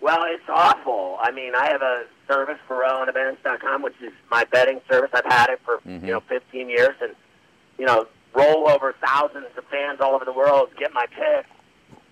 Well, 0.00 0.22
it's 0.26 0.48
awful. 0.48 1.16
I 1.20 1.30
mean, 1.32 1.54
I 1.56 1.66
have 1.70 1.82
a 1.82 2.04
service 2.28 2.58
for 2.68 2.82
RowlandEvents.com, 2.82 3.82
which 3.82 3.94
is 4.02 4.12
my 4.30 4.44
betting 4.44 4.80
service. 4.88 5.10
I've 5.14 5.24
had 5.24 5.50
it 5.50 5.60
for 5.64 5.80
you 5.86 6.12
know 6.12 6.20
15 6.20 6.68
years, 6.68 6.94
and 7.00 7.14
you 7.78 7.86
know, 7.86 8.06
roll 8.34 8.68
over 8.68 8.94
thousands 9.04 9.46
of 9.56 9.64
fans 9.64 10.00
all 10.00 10.14
over 10.14 10.24
the 10.24 10.32
world 10.32 10.68
get 10.78 10.92
my 10.92 11.06
picks. 11.06 11.48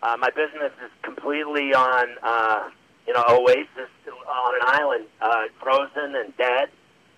Uh, 0.03 0.17
my 0.19 0.31
business 0.31 0.73
is 0.85 0.91
completely 1.03 1.75
on 1.75 2.07
uh, 2.23 2.71
you 3.07 3.13
know 3.13 3.25
Oasis 3.29 3.91
on 4.07 4.55
an 4.55 4.61
island, 4.65 5.05
uh, 5.21 5.45
frozen 5.61 6.15
and 6.15 6.37
dead. 6.37 6.69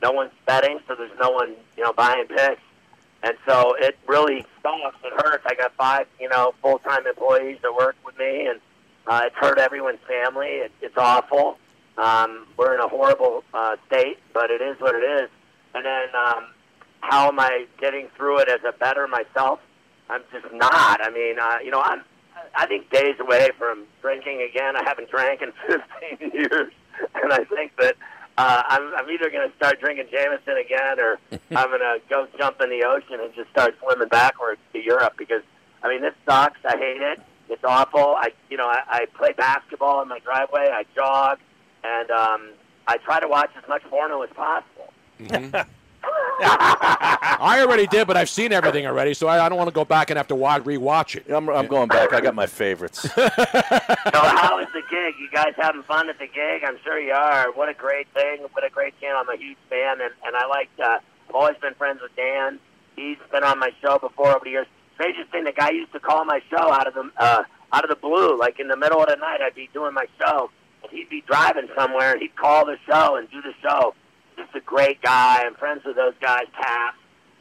No 0.03 0.13
one's 0.13 0.33
betting, 0.47 0.81
so 0.87 0.95
there's 0.95 1.17
no 1.21 1.31
one 1.31 1.55
you 1.77 1.85
know 1.85 1.93
buying 1.93 2.27
picks. 2.27 2.61
and 3.23 3.35
so 3.47 3.75
it 3.79 3.97
really 4.07 4.45
stalks. 4.61 4.97
It 5.05 5.13
hurts. 5.23 5.45
I 5.47 5.55
got 5.55 5.75
five, 5.77 6.07
you 6.21 6.29
know, 6.29 6.55
full 6.63 6.79
time 6.81 7.07
employees 7.07 7.59
that 7.63 7.75
work 7.75 7.97
with 8.05 8.19
me, 8.19 8.47
and 8.47 8.61
uh, 9.07 9.23
it's 9.25 9.37
hurt 9.37 9.59
everyone's 9.59 9.99
family. 10.07 10.49
It, 10.49 10.73
it's 10.81 10.97
awful. 10.97 11.59
Um, 11.97 12.47
we're 12.57 12.75
in 12.75 12.81
a 12.81 12.89
horrible 12.89 13.45
uh, 13.55 13.77
state, 13.87 14.19
but 14.33 14.51
it 14.51 14.61
is 14.61 14.79
what 14.81 14.95
it 14.95 15.05
is. 15.23 15.31
And 15.75 15.85
then, 15.85 16.09
um, 16.15 16.45
how 17.01 17.29
am 17.29 17.39
I 17.39 17.67
getting 17.81 18.09
through 18.17 18.41
it 18.41 18.49
as 18.49 18.61
a 18.67 18.73
better 18.73 19.07
myself? 19.07 19.61
I'm 20.11 20.23
just 20.33 20.53
not. 20.53 21.01
I 21.03 21.11
mean, 21.11 21.39
uh, 21.39 21.59
you 21.65 21.71
know, 21.71 21.81
I'm. 21.81 22.03
I 22.55 22.67
think 22.67 22.91
days 22.91 23.17
away 23.21 23.51
from 23.59 23.85
drinking 24.01 24.47
again. 24.49 24.77
I 24.77 24.83
haven't 24.85 25.11
drank 25.11 25.43
in 25.43 25.53
15 26.19 26.31
years, 26.33 26.73
and 27.15 27.33
I 27.33 27.45
think 27.45 27.73
that 27.79 27.97
uh, 28.37 28.63
I'm, 28.67 28.95
I'm 28.95 29.11
either 29.11 29.31
going 29.31 29.49
to 29.49 29.57
start 29.57 29.81
drinking 29.81 30.07
Jameson 30.11 30.57
again, 30.57 30.99
or 31.01 31.19
I'm 31.57 31.69
going 31.69 31.81
to 31.81 31.99
go 32.09 32.27
jump 32.39 32.61
in 32.61 32.71
the 32.71 32.85
ocean 32.85 33.21
and 33.21 33.35
just 33.35 33.51
start 33.51 33.77
swimming 33.83 34.09
backwards 34.09 34.61
to 34.73 34.79
Europe 34.83 35.15
because 35.17 35.43
I 35.83 35.89
mean 35.89 36.03
this 36.03 36.15
sucks. 36.27 36.59
I 36.65 36.77
hate 36.77 37.03
it. 37.03 37.21
It's 37.49 37.65
awful. 37.65 38.17
I 38.17 38.33
you 38.51 38.57
know 38.57 38.67
I, 38.67 38.81
I 38.89 39.07
play 39.17 39.33
basketball 39.33 40.03
in 40.03 40.09
my 40.09 40.19
driveway. 40.21 40.71
I 40.73 40.85
jog, 40.95 41.39
and 41.85 42.11
um, 42.11 42.51
I 42.87 42.97
try 42.99 43.21
to 43.21 43.29
watch 43.29 43.51
as 43.57 43.69
much 43.69 43.83
porno 43.85 44.23
as 44.23 44.31
possible. 44.31 44.93
Mm-hmm. 45.21 45.71
I 47.41 47.61
already 47.61 47.87
did, 47.87 48.07
but 48.07 48.17
I've 48.17 48.29
seen 48.29 48.53
everything 48.53 48.87
already, 48.87 49.15
so 49.15 49.27
I, 49.27 49.45
I 49.45 49.49
don't 49.49 49.59
want 49.59 49.69
to 49.69 49.75
go 49.75 49.85
back 49.85 50.11
and 50.11 50.17
have 50.17 50.29
to 50.29 50.35
watch, 50.35 50.63
rewatch 50.65 51.17
it. 51.17 51.31
I'm, 51.31 51.49
I'm 51.49 51.67
going 51.67 51.89
back. 51.89 52.13
I 52.13 52.21
got 52.21 52.35
my 52.35 52.47
favorites. 52.47 53.01
so 53.15 53.29
how 53.29 54.59
is 54.61 54.69
the 54.73 54.83
gig? 54.91 55.15
You 55.19 55.29
guys 55.33 55.55
having 55.57 55.83
fun 55.83 56.09
at 56.09 56.19
the 56.19 56.27
gig? 56.27 56.63
I'm 56.67 56.79
sure 56.85 56.99
you 56.99 57.13
are. 57.13 57.53
What 57.53 57.69
a 57.69 57.75
great 57.75 58.07
thing! 58.15 58.43
What 58.53 58.65
a 58.65 58.71
great 58.71 58.99
channel. 59.01 59.21
I'm 59.21 59.29
a 59.29 59.37
huge 59.37 59.59
fan, 59.69 60.01
and 60.01 60.13
and 60.25 60.37
I 60.37 60.47
like. 60.47 60.69
Uh, 60.79 60.99
I've 61.29 61.35
always 61.35 61.57
been 61.61 61.75
friends 61.75 62.01
with 62.03 62.15
Dan. 62.17 62.59
He's 62.97 63.17
been 63.33 63.43
on 63.45 63.59
my 63.59 63.71
show 63.83 63.99
before 63.99 64.29
over 64.29 64.45
the 64.45 64.51
years. 64.51 64.67
Strangest 64.95 65.31
thing, 65.33 65.43
the 65.43 65.53
guy 65.53 65.71
used 65.71 65.93
to 65.93 65.99
call 65.99 66.25
my 66.25 66.41
show 66.51 66.73
out 66.73 66.87
of 66.87 66.95
the 66.95 67.11
uh, 67.19 67.43
out 67.73 67.85
of 67.85 67.91
the 67.91 67.97
blue, 67.97 68.39
like 68.39 68.61
in 68.61 68.69
the 68.69 68.77
middle 68.77 69.03
of 69.03 69.09
the 69.09 69.17
night. 69.17 69.41
I'd 69.41 69.55
be 69.55 69.69
doing 69.73 69.95
my 69.95 70.07
show, 70.21 70.51
and 70.83 70.93
he'd 70.93 71.09
be 71.09 71.23
driving 71.27 71.69
somewhere, 71.77 72.13
and 72.13 72.23
he'd 72.23 72.37
call 72.37 72.67
the 72.67 72.77
show 72.87 73.17
and 73.17 73.29
do 73.31 73.43
the 73.43 73.55
show 73.63 73.95
just 74.37 74.55
a 74.55 74.61
great 74.61 75.01
guy. 75.03 75.43
I'm 75.45 75.55
friends 75.55 75.83
with 75.85 75.97
those 75.97 76.15
guys, 76.21 76.45
Pat. 76.53 76.95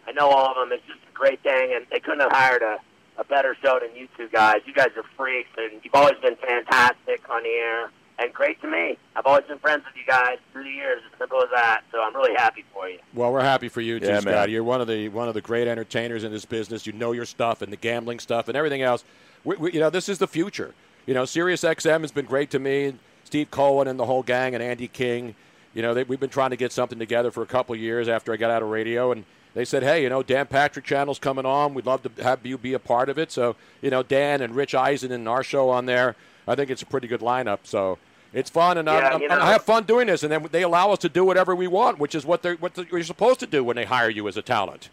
I 0.08 0.12
know 0.12 0.30
all 0.30 0.48
of 0.52 0.56
them. 0.56 0.72
It's 0.78 0.86
just 0.88 1.00
a 1.10 1.14
great 1.14 1.42
thing, 1.44 1.74
and 1.76 1.86
they 1.92 2.00
couldn't 2.00 2.20
have 2.22 2.32
hired 2.32 2.62
a, 2.62 2.78
a 3.18 3.24
better 3.24 3.56
show 3.62 3.80
than 3.80 3.96
you 3.96 4.08
two 4.18 4.28
guys. 4.30 4.58
You 4.66 4.74
guys 4.74 4.90
are 4.98 5.04
freaks, 5.18 5.50
and 5.58 5.80
you've 5.84 5.96
always 5.96 6.18
been 6.22 6.36
fantastic 6.36 7.22
on 7.30 7.44
the 7.44 7.50
air 7.50 7.92
and 8.20 8.32
great 8.32 8.62
to 8.62 8.70
me. 8.70 8.98
I've 9.16 9.26
always 9.26 9.46
been 9.46 9.58
friends 9.58 9.84
with 9.86 9.96
you 9.96 10.04
guys 10.08 10.38
through 10.52 10.66
the 10.66 10.70
years, 10.70 11.02
as 11.12 11.18
simple 11.18 11.42
as 11.42 11.50
that. 11.52 11.82
So 11.92 12.02
I'm 12.02 12.16
really 12.16 12.36
happy 12.36 12.64
for 12.72 12.88
you. 12.88 13.00
Well, 13.14 13.32
we're 13.34 13.42
happy 13.42 13.70
for 13.70 13.82
you 13.82 14.00
too, 14.00 14.06
Yeah, 14.06 14.20
Scott. 14.20 14.32
man. 14.34 14.50
You're 14.52 14.64
one 14.64 14.82
of 14.82 14.88
the 14.88 15.10
one 15.10 15.28
of 15.28 15.34
the 15.34 15.42
great 15.42 15.68
entertainers 15.68 16.24
in 16.24 16.32
this 16.32 16.46
business. 16.46 16.86
You 16.86 16.94
know 16.94 17.12
your 17.12 17.26
stuff 17.26 17.62
and 17.64 17.72
the 17.74 17.78
gambling 17.78 18.20
stuff 18.20 18.48
and 18.50 18.56
everything 18.58 18.84
else. 18.84 19.04
We, 19.44 19.56
we, 19.56 19.74
you 19.74 19.80
know, 19.80 19.90
this 19.90 20.10
is 20.10 20.20
the 20.20 20.28
future. 20.28 20.74
You 21.08 21.14
know, 21.16 21.26
Sirius 21.26 21.64
XM 21.64 22.02
has 22.02 22.12
been 22.12 22.26
great 22.26 22.52
to 22.52 22.60
me. 22.60 22.94
Steve 23.24 23.50
Cohen 23.50 23.88
and 23.88 24.00
the 24.00 24.06
whole 24.06 24.22
gang 24.24 24.54
and 24.54 24.64
Andy 24.64 24.88
King. 24.88 25.34
You 25.74 25.82
know, 25.82 25.96
they, 25.96 26.04
we've 26.04 26.20
been 26.20 26.30
trying 26.30 26.52
to 26.52 26.56
get 26.56 26.72
something 26.72 27.00
together 27.00 27.32
for 27.32 27.42
a 27.42 27.48
couple 27.48 27.74
of 27.74 27.82
years 27.82 28.08
after 28.08 28.32
I 28.32 28.38
got 28.38 28.52
out 28.52 28.62
of 28.62 28.70
radio, 28.70 29.12
and 29.12 29.26
they 29.54 29.66
said, 29.66 29.84
"Hey, 29.84 30.02
you 30.04 30.10
know, 30.10 30.24
Dan 30.24 30.48
Patrick 30.48 30.86
Channel's 30.86 31.20
coming 31.20 31.46
on. 31.46 31.74
We'd 31.74 31.86
love 31.86 32.04
to 32.04 32.24
have 32.24 32.46
you 32.46 32.58
be 32.58 32.74
a 32.74 32.80
part 32.80 33.10
of 33.10 33.18
it." 33.18 33.32
So, 33.32 33.56
you 33.82 33.90
know, 33.90 34.04
Dan 34.04 34.42
and 34.42 34.56
Rich 34.56 34.74
Eisen 34.76 35.12
and 35.12 35.28
our 35.28 35.44
show 35.44 35.70
on 35.70 35.86
there. 35.86 36.16
I 36.48 36.56
think 36.56 36.70
it's 36.70 36.82
a 36.82 36.86
pretty 36.86 37.08
good 37.08 37.22
lineup. 37.22 37.60
So 37.64 37.98
it's 38.34 38.50
fun, 38.50 38.78
and, 38.78 38.90
I, 38.90 38.98
Yeah, 39.00 39.08
I'm- 39.10 39.22
you 39.22 39.30
I 39.30 39.52
have 39.52 39.64
fun 39.64 39.84
doing 39.84 40.08
this. 40.08 40.24
And 40.24 40.32
then 40.32 40.48
they 40.52 40.64
allow 40.64 40.92
us 40.92 41.00
to 41.00 41.10
do 41.10 41.24
whatever 41.24 41.56
we 41.56 41.68
want, 41.68 42.00
which 42.00 42.16
is 42.16 42.26
what 42.26 42.42
they're 42.42 42.56
what 42.56 42.74
the, 42.74 42.86
you're 42.92 43.04
supposed 43.04 43.40
to 43.42 43.48
do 43.48 43.64
when 43.64 43.76
they 43.76 43.86
hire 43.86 44.10
you 44.10 44.28
as 44.28 44.38
a 44.38 44.42
talent. 44.42 44.90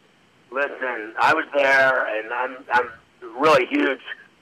Listen, 0.50 1.14
I 1.20 1.32
was 1.34 1.44
there, 1.54 2.06
and 2.18 2.32
I'm 2.32 2.56
I'm 2.72 2.90
really 3.40 3.66
huge 3.66 4.00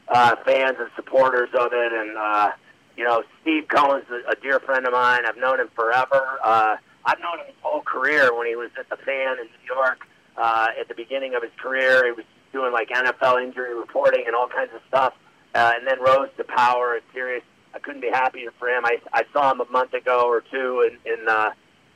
uh, 0.08 0.36
fans 0.44 0.76
and 0.80 0.88
supporters 0.96 1.50
of 1.58 1.72
it. 1.72 1.92
And 1.92 2.16
uh, 2.16 2.50
you 2.96 3.04
know, 3.04 3.22
Steve 3.42 3.68
Cohen's 3.68 4.06
a, 4.10 4.30
a 4.32 4.34
dear 4.42 4.58
friend 4.58 4.86
of 4.86 4.92
mine. 4.92 5.20
I've 5.26 5.36
known 5.36 5.60
him 5.60 5.68
forever. 5.76 6.38
Uh, 6.42 6.76
I've 7.04 7.20
known 7.20 7.38
him 7.38 7.46
his 7.46 7.54
whole 7.62 7.82
career. 7.82 8.34
When 8.34 8.46
he 8.46 8.56
was 8.56 8.70
at 8.78 8.88
the 8.88 8.96
Fan 8.96 9.38
in 9.38 9.44
New 9.44 9.74
York, 9.74 10.06
uh, 10.38 10.68
at 10.78 10.88
the 10.88 10.94
beginning 10.94 11.34
of 11.34 11.42
his 11.42 11.52
career, 11.60 12.06
he 12.06 12.12
was 12.12 12.24
doing 12.52 12.72
like 12.72 12.88
NFL 12.88 13.42
injury 13.42 13.74
reporting 13.74 14.24
and 14.26 14.34
all 14.34 14.48
kinds 14.48 14.70
of 14.74 14.80
stuff, 14.88 15.14
uh, 15.54 15.72
and 15.76 15.86
then 15.86 16.00
rose 16.00 16.28
to 16.36 16.44
power 16.44 16.96
at 16.96 17.02
Sirius. 17.12 17.42
I 17.74 17.78
couldn't 17.80 18.00
be 18.00 18.08
happier 18.10 18.50
for 18.58 18.68
him. 18.68 18.84
I 18.84 18.98
I 19.12 19.24
saw 19.32 19.52
him 19.52 19.60
a 19.60 19.70
month 19.70 19.94
ago 19.94 20.22
or 20.26 20.42
two 20.50 20.88
in 20.88 21.12
in. 21.12 21.28
Uh, 21.28 21.50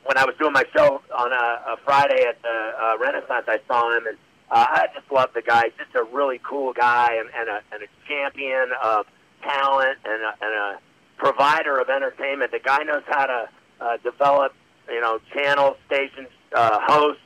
when 0.05 0.19
I 0.19 0.25
was 0.25 0.35
doing 0.39 0.53
my 0.53 0.65
show 0.75 1.01
on 1.17 1.33
a, 1.33 1.73
a 1.73 1.77
Friday 1.85 2.25
at 2.27 2.41
the 2.43 2.49
uh, 2.49 2.99
Renaissance, 2.99 3.45
I 3.47 3.59
saw 3.69 3.97
him, 3.97 4.07
and 4.07 4.17
uh, 4.51 4.67
I 4.69 4.87
just 4.95 5.11
love 5.13 5.31
the 5.35 5.43
guy. 5.43 5.71
Just 5.79 5.95
a 5.95 6.03
really 6.03 6.41
cool 6.43 6.73
guy 6.73 7.15
and, 7.15 7.29
and, 7.37 7.49
a, 7.49 7.61
and 7.73 7.83
a 7.83 7.87
champion 8.09 8.71
of 8.83 9.07
talent 9.43 9.99
and 10.05 10.23
a, 10.23 10.35
and 10.45 10.55
a 10.55 10.79
provider 11.19 11.79
of 11.79 11.89
entertainment. 11.89 12.51
The 12.51 12.59
guy 12.59 12.83
knows 12.83 13.03
how 13.07 13.27
to 13.27 13.49
uh, 13.81 13.97
develop, 14.03 14.55
you 14.89 15.01
know, 15.01 15.21
channel 15.33 15.77
stations, 15.87 16.29
uh, 16.55 16.79
hosts, 16.83 17.23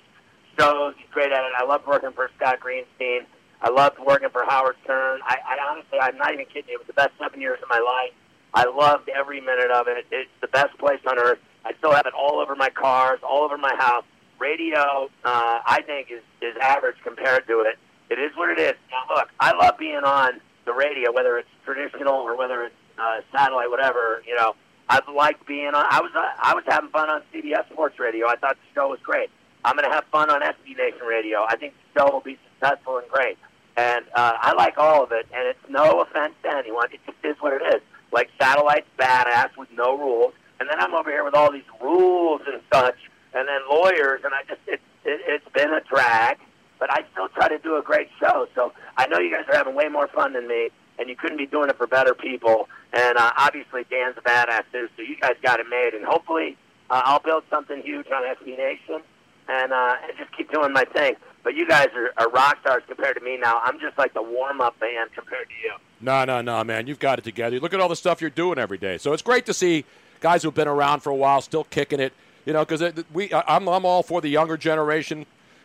shows. 0.59 0.95
He's 0.99 1.09
great 1.11 1.33
at 1.33 1.45
it. 1.45 1.53
I 1.57 1.65
love 1.65 1.83
working 1.87 2.13
for 2.13 2.31
Scott 2.37 2.59
Greenstein. 2.61 3.27
I 3.61 3.71
loved 3.71 3.99
working 3.99 4.29
for 4.31 4.45
Howard 4.45 4.77
Stern. 4.85 5.21
I, 5.25 5.39
I 5.47 5.71
honestly, 5.71 5.99
I'm 6.01 6.17
not 6.19 6.33
even 6.35 6.47
kidding 6.47 6.69
you. 6.69 6.75
It 6.75 6.79
was 6.79 6.87
the 6.87 6.93
best 6.93 7.13
seven 7.19 7.41
years 7.41 7.59
of 7.63 7.69
my 7.69 7.79
life. 7.79 8.13
I 8.53 8.65
loved 8.65 9.09
every 9.09 9.41
minute 9.41 9.71
of 9.71 9.89
it. 9.89 10.07
It's 10.11 10.31
the 10.41 10.49
best 10.49 10.77
place 10.79 11.01
on 11.07 11.19
earth. 11.19 11.39
I 11.65 11.73
still 11.79 11.93
have 11.93 12.07
it 12.07 12.15
all 12.15 12.39
over 12.39 12.55
my 12.55 12.71
cars, 12.71 13.19
all 13.23 13.43
over 13.43 13.59
my 13.59 13.75
house. 13.79 14.05
Radio, 14.39 15.09
uh, 15.25 15.59
I 15.67 15.83
think, 15.87 16.11
is, 16.11 16.23
is 16.43 16.57
average 16.61 16.97
compared 17.03 17.47
to 17.49 17.61
it. 17.61 17.79
It 18.11 18.19
is 18.19 18.31
what 18.37 18.51
it 18.51 18.61
is. 18.61 18.75
Now, 18.91 19.17
look, 19.17 19.29
I 19.41 19.53
love 19.57 19.79
being 19.79 20.05
on 20.05 20.41
the 20.65 20.73
radio, 20.73 21.11
whether 21.13 21.39
it's 21.39 21.49
traditional 21.65 22.15
or 22.15 22.37
whether 22.37 22.65
it's 22.65 22.75
uh, 22.99 23.21
satellite, 23.33 23.71
whatever. 23.71 24.23
You 24.27 24.37
know, 24.37 24.55
I've 24.89 25.09
liked 25.09 25.47
being 25.47 25.69
on. 25.69 25.87
I 25.91 26.01
was 26.01 26.13
uh, 26.15 26.25
I 26.39 26.55
was 26.55 26.65
having 26.69 26.91
fun 26.91 27.09
on 27.09 27.23
CBS 27.33 27.69
Sports 27.73 27.99
Radio. 27.99 28.29
I 28.29 28.37
thought 28.37 28.57
the 28.57 28.81
show 28.81 28.89
was 28.89 29.01
great. 29.03 29.31
I'm 29.67 29.75
going 29.77 29.89
to 29.89 29.95
have 29.95 30.05
fun 30.13 30.31
on 30.31 30.43
SB 30.43 30.77
Nation 30.79 31.07
Radio. 31.07 31.45
I 31.47 31.57
think 31.57 31.75
the 31.95 32.01
show 32.01 32.13
will 32.13 32.21
be 32.21 32.39
successful 32.53 32.99
and 32.99 33.09
great. 33.09 33.37
And 33.77 34.05
uh, 34.15 34.35
I 34.41 34.55
like 34.55 34.79
all 34.79 35.03
of 35.03 35.13
it. 35.13 35.27
And 35.35 35.49
it's 35.49 35.59
no 35.69 36.01
offense 36.01 36.35
to 36.45 36.57
anyone. 36.57 36.87
It 36.93 37.01
just 37.05 37.19
is 37.25 37.37
what 37.41 37.53
it 37.53 37.75
is. 37.75 37.83
Like 38.13 38.31
satellite's 38.41 38.87
badass 38.99 39.57
with 39.59 39.69
no 39.77 39.99
rules. 39.99 40.33
And 40.61 40.69
then 40.69 40.81
I'm 40.81 40.95
over 40.95 41.11
here 41.11 41.25
with 41.25 41.35
all 41.35 41.53
these 41.53 41.69
rules 41.83 42.41
and 42.47 42.63
such, 42.73 42.97
and 43.35 43.47
then 43.47 43.61
lawyers, 43.71 44.23
and 44.25 44.33
I 44.33 44.43
just 44.49 44.61
it, 44.67 44.81
it 45.05 45.21
it's 45.27 45.49
been 45.53 45.71
a 45.71 45.83
drag. 45.83 46.39
But 46.79 46.91
I 46.91 47.05
still 47.13 47.29
try 47.29 47.49
to 47.49 47.59
do 47.59 47.77
a 47.77 47.83
great 47.83 48.09
show. 48.21 48.47
So 48.55 48.73
I 48.97 49.07
know 49.07 49.19
you 49.19 49.31
guys 49.31 49.45
are 49.49 49.57
having 49.57 49.75
way 49.75 49.89
more 49.89 50.09
fun 50.09 50.33
than 50.33 50.47
me, 50.47 50.71
and 50.99 51.09
you 51.09 51.17
couldn't 51.17 51.39
be 51.39 51.47
doing 51.47 51.69
it 51.69 51.77
for 51.77 51.87
better 51.87 52.15
people. 52.15 52.69
And 52.93 53.19
uh, 53.19 53.33
obviously 53.37 53.85
Dan's 53.91 54.17
a 54.17 54.21
badass 54.23 54.65
too. 54.73 54.89
So 54.97 55.03
you 55.03 55.17
guys 55.21 55.35
got 55.43 55.61
it 55.61 55.67
made, 55.69 55.93
and 55.95 56.05
hopefully 56.05 56.57
uh, 56.91 57.03
I'll 57.05 57.21
build 57.21 57.45
something 57.51 57.83
huge 57.83 58.07
on 58.09 58.23
SB 58.23 58.57
Nation, 58.59 59.03
and 59.49 59.73
uh, 59.73 59.97
and 60.07 60.13
just 60.19 60.35
keep 60.37 60.51
doing 60.53 60.73
my 60.73 60.85
thing. 60.85 61.15
But 61.43 61.55
you 61.55 61.67
guys 61.69 61.89
are, 61.95 62.13
are 62.17 62.29
rock 62.31 62.59
stars 62.61 62.83
compared 62.89 63.17
to 63.17 63.23
me 63.25 63.37
now. 63.37 63.61
I'm 63.63 63.79
just 63.79 63.97
like 63.97 64.13
the 64.15 64.23
warm 64.23 64.61
up 64.61 64.79
band 64.81 65.11
compared 65.15 65.47
to 65.49 65.55
you. 65.63 65.75
No, 66.01 66.25
no, 66.25 66.41
no, 66.43 66.65
man. 66.65 66.87
You've 66.89 66.99
got 66.99 67.19
it 67.21 67.25
together. 67.25 67.61
Look 67.61 67.73
at 67.73 67.81
all 67.81 67.89
the 67.89 67.95
stuff 67.97 68.21
you're 68.21 68.31
doing 68.31 68.59
every 68.59 68.79
day. 68.79 68.99
So 68.99 69.13
it's 69.13 69.23
great 69.23 69.47
to 69.47 69.55
see 69.55 69.85
guys 70.21 70.43
who've 70.43 70.55
been 70.55 70.67
around 70.69 71.01
for 71.01 71.11
a 71.11 71.15
while 71.15 71.41
still 71.41 71.65
kicking 71.65 72.01
it. 72.01 72.13
You 72.45 72.53
know, 72.53 72.65
because 72.65 73.05
we, 73.13 73.33
I- 73.33 73.57
I'm, 73.57 73.69
I'm 73.69 73.85
all 73.85 74.03
for 74.03 74.21
the 74.21 74.29
younger 74.29 74.57
generation, 74.57 75.25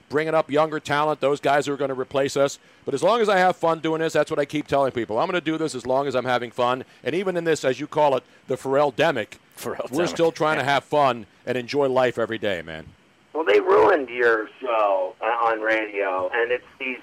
bringing 0.09 0.33
up 0.35 0.51
younger 0.51 0.79
talent. 0.79 1.19
Those 1.19 1.39
guys 1.39 1.65
who 1.65 1.73
are 1.73 1.77
going 1.77 1.89
to 1.89 1.99
replace 1.99 2.37
us. 2.37 2.59
But 2.85 2.93
as 2.93 3.01
long 3.03 3.19
as 3.21 3.27
I 3.29 3.37
have 3.39 3.55
fun 3.55 3.79
doing 3.79 4.01
this, 4.01 4.13
that's 4.13 4.29
what 4.29 4.39
I 4.39 4.45
keep 4.45 4.67
telling 4.67 4.91
people. 4.91 5.17
I'm 5.19 5.25
going 5.27 5.39
to 5.39 5.45
do 5.45 5.57
this 5.57 5.73
as 5.75 5.85
long 5.87 6.07
as 6.07 6.15
I'm 6.15 6.25
having 6.25 6.51
fun. 6.51 6.85
And 7.03 7.15
even 7.15 7.35
in 7.37 7.43
this, 7.43 7.65
as 7.65 7.79
you 7.79 7.87
call 7.87 8.15
it, 8.17 8.23
the 8.47 8.55
Ferrall 8.57 8.91
demic, 8.93 9.37
Ferrall 9.55 9.87
we're 9.91 10.05
still 10.07 10.31
trying 10.31 10.57
to 10.59 10.63
have 10.73 10.83
fun 10.83 11.25
and 11.45 11.57
enjoy 11.57 11.87
life 11.89 12.17
every 12.19 12.37
day, 12.37 12.61
man. 12.61 12.85
Well, 13.33 13.45
they 13.45 13.59
ruined 13.59 14.09
your 14.09 14.49
show 14.59 15.15
uh, 15.21 15.45
on 15.47 15.61
radio, 15.61 16.29
and 16.33 16.51
it's 16.51 16.65
these 16.79 16.99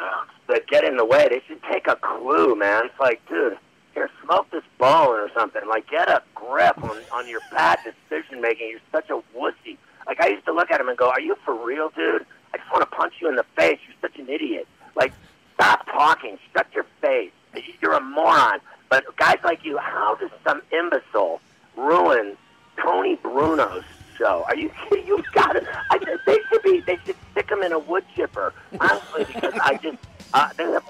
uh, 0.00 0.24
that 0.48 0.66
get 0.66 0.84
in 0.84 0.96
the 0.96 1.04
way. 1.04 1.28
They 1.28 1.42
should 1.46 1.62
take 1.70 1.86
a 1.86 1.96
clue, 1.96 2.56
man. 2.56 2.86
It's 2.86 3.00
like, 3.00 3.26
dude, 3.28 3.56
here, 3.94 4.10
smoke 4.24 4.50
this 4.50 4.64
bone 4.78 5.20
or 5.20 5.30
something. 5.34 5.62
Like, 5.68 5.88
get 5.88 6.08
a 6.08 6.22
grip 6.34 6.82
on, 6.82 6.98
on 7.12 7.28
your 7.28 7.40
bad 7.52 7.78
decision 7.84 8.40
making. 8.40 8.70
You're 8.70 8.80
such 8.90 9.10
a 9.10 9.20
wussy. 9.36 9.76
Like, 10.06 10.20
I 10.20 10.28
used 10.28 10.44
to 10.46 10.52
look 10.52 10.70
at 10.70 10.80
him 10.80 10.88
and 10.88 10.98
go, 10.98 11.08
"Are 11.08 11.20
you 11.20 11.36
for 11.44 11.54
real, 11.54 11.90
dude? 11.90 12.26
I 12.52 12.58
just 12.58 12.70
want 12.72 12.82
to 12.82 12.96
punch 12.96 13.14
you 13.20 13.28
in 13.28 13.36
the 13.36 13.44
face. 13.56 13.78
You're 13.86 13.96
such 14.00 14.18
an 14.18 14.28
idiot. 14.28 14.66
Like, 14.96 15.12
stop 15.54 15.86
talking. 15.86 16.38
Shut 16.52 16.66
your 16.74 16.86
face. 17.00 17.30
You're 17.80 17.94
a 17.94 18.00
moron." 18.00 18.58
But 18.88 19.04
guys 19.16 19.38
like 19.44 19.64
you, 19.64 19.78
how 19.78 20.16
does 20.16 20.30
some 20.44 20.62
imbecile 20.72 21.40
ruin 21.76 22.36
Tony 22.76 23.16
Bruno's 23.16 23.84
show? 24.20 24.44
Are 24.46 24.56
you 24.56 24.70
kidding? 24.88 25.06
You've 25.06 25.24
got 25.32 25.56
it. 25.56 25.64
They 26.26 26.38
should 26.48 26.62
be. 26.62 26.80
They 26.86 26.98
should 27.04 27.16
stick 27.32 27.50
him 27.50 27.62
in 27.62 27.72
a 27.72 27.78
wood 27.78 28.04
chipper. 28.14 28.52
Honestly, 28.78 29.24
because 29.24 29.54
I 29.62 29.78
just 29.82 29.98
uh, 30.34 30.50
they 30.56 30.64
have 30.64 30.84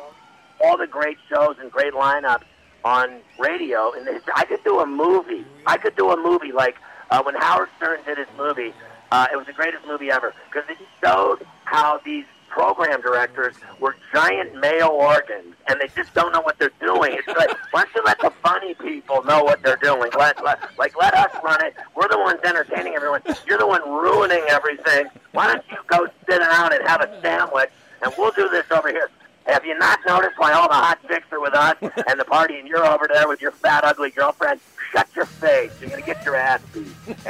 all 0.62 0.76
the 0.76 0.86
great 0.86 1.16
shows 1.28 1.56
and 1.60 1.70
great 1.70 1.94
lineups 1.94 2.42
on 2.84 3.20
radio. 3.38 3.92
And 3.92 4.06
it's- 4.08 4.22
I 4.34 4.44
could 4.44 4.62
do 4.64 4.80
a 4.80 4.86
movie. 4.86 5.44
I 5.66 5.76
could 5.78 5.96
do 5.96 6.10
a 6.10 6.16
movie 6.16 6.52
like 6.52 6.76
uh, 7.10 7.22
when 7.22 7.34
Howard 7.36 7.68
Stern 7.78 8.00
did 8.04 8.18
his 8.18 8.26
movie. 8.36 8.72
Uh, 9.12 9.26
it 9.32 9.36
was 9.36 9.46
the 9.46 9.52
greatest 9.52 9.86
movie 9.86 10.10
ever 10.10 10.34
because 10.52 10.68
it 10.70 10.76
showed 11.02 11.46
how 11.64 12.00
these 12.04 12.24
program 12.50 13.00
directors 13.00 13.54
were 13.78 13.96
giant 14.12 14.54
male 14.60 14.88
organs, 14.88 15.54
and 15.68 15.80
they 15.80 15.88
just 15.96 16.12
don't 16.14 16.32
know 16.32 16.40
what 16.42 16.58
they're 16.58 16.70
doing. 16.80 17.14
It's 17.14 17.26
like, 17.28 17.50
why 17.70 17.84
don't 17.84 17.94
you 17.94 18.02
let 18.04 18.18
the 18.20 18.30
funny 18.42 18.74
people 18.74 19.22
know 19.24 19.42
what 19.42 19.62
they're 19.62 19.76
doing? 19.82 20.10
Let, 20.18 20.42
let, 20.44 20.58
like, 20.78 20.96
let 20.98 21.14
us 21.14 21.30
run 21.42 21.64
it. 21.64 21.74
We're 21.96 22.08
the 22.08 22.18
ones 22.18 22.40
entertaining 22.44 22.94
everyone. 22.94 23.22
You're 23.46 23.58
the 23.58 23.66
one 23.66 23.82
ruining 23.88 24.42
everything. 24.48 25.06
Why 25.32 25.46
don't 25.52 25.64
you 25.70 25.76
go 25.86 26.06
sit 26.28 26.40
down 26.40 26.72
and 26.74 26.86
have 26.86 27.00
a 27.00 27.20
sandwich, 27.22 27.70
and 28.02 28.12
we'll 28.18 28.32
do 28.32 28.48
this 28.48 28.66
over 28.70 28.88
here. 28.88 29.08
Have 29.46 29.64
you 29.64 29.76
not 29.78 29.98
noticed 30.06 30.38
why 30.38 30.52
all 30.52 30.68
the 30.68 30.74
hot 30.74 30.98
chicks 31.08 31.26
are 31.32 31.40
with 31.40 31.54
us 31.54 31.76
and 32.08 32.20
the 32.20 32.24
party, 32.24 32.58
and 32.58 32.68
you're 32.68 32.84
over 32.84 33.08
there 33.12 33.26
with 33.26 33.40
your 33.40 33.52
fat, 33.52 33.84
ugly 33.84 34.10
girlfriend? 34.10 34.60
Shut 34.92 35.08
your 35.14 35.24
face. 35.24 35.72
You're 35.80 35.88
going 35.90 36.02
to 36.02 36.06
get 36.06 36.24
your 36.24 36.34
ass 36.36 36.60
beat. 36.74 36.88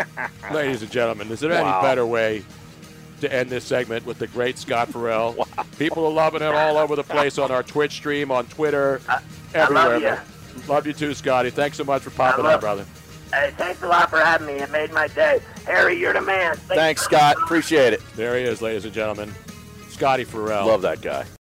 Ladies 0.52 0.82
and 0.82 0.90
gentlemen, 0.90 1.30
is 1.30 1.40
there 1.40 1.50
Wow. 1.50 1.78
any 1.78 1.86
better 1.86 2.06
way 2.06 2.42
to 3.20 3.32
end 3.32 3.50
this 3.50 3.64
segment 3.64 4.04
with 4.06 4.18
the 4.18 4.26
great 4.26 4.58
Scott 4.58 4.88
Ferrall? 4.88 5.46
People 5.78 6.04
are 6.06 6.12
loving 6.12 6.42
it 6.42 6.54
all 6.54 6.76
over 6.76 6.96
the 6.96 7.04
place 7.04 7.38
on 7.38 7.50
our 7.50 7.62
Twitch 7.62 7.92
stream, 7.92 8.30
on 8.30 8.46
Twitter, 8.46 9.00
I 9.08 9.20
everywhere. 9.54 9.98
love 10.00 10.02
you. 10.02 10.62
Love 10.68 10.86
you 10.86 10.92
too, 10.92 11.14
Scotty. 11.14 11.50
Thanks 11.50 11.76
so 11.76 11.84
much 11.84 12.02
for 12.02 12.10
popping 12.10 12.44
love- 12.44 12.54
on, 12.54 12.60
brother. 12.60 12.86
Hey, 13.32 13.52
thanks 13.56 13.80
a 13.82 13.86
lot 13.86 14.10
for 14.10 14.18
having 14.18 14.48
me. 14.48 14.54
It 14.54 14.72
made 14.72 14.92
my 14.92 15.06
day. 15.06 15.40
Harry, 15.64 15.96
you're 15.96 16.12
the 16.12 16.20
man. 16.20 16.56
Thanks, 16.56 17.02
Scott. 17.02 17.36
Appreciate 17.36 17.92
it. 17.92 18.02
There 18.16 18.36
he 18.36 18.42
is, 18.42 18.60
ladies 18.60 18.84
and 18.84 18.92
gentlemen. 18.92 19.32
Scotty 19.88 20.24
Ferrall. 20.24 20.66
Love 20.66 20.82
that 20.82 21.00
guy. 21.00 21.24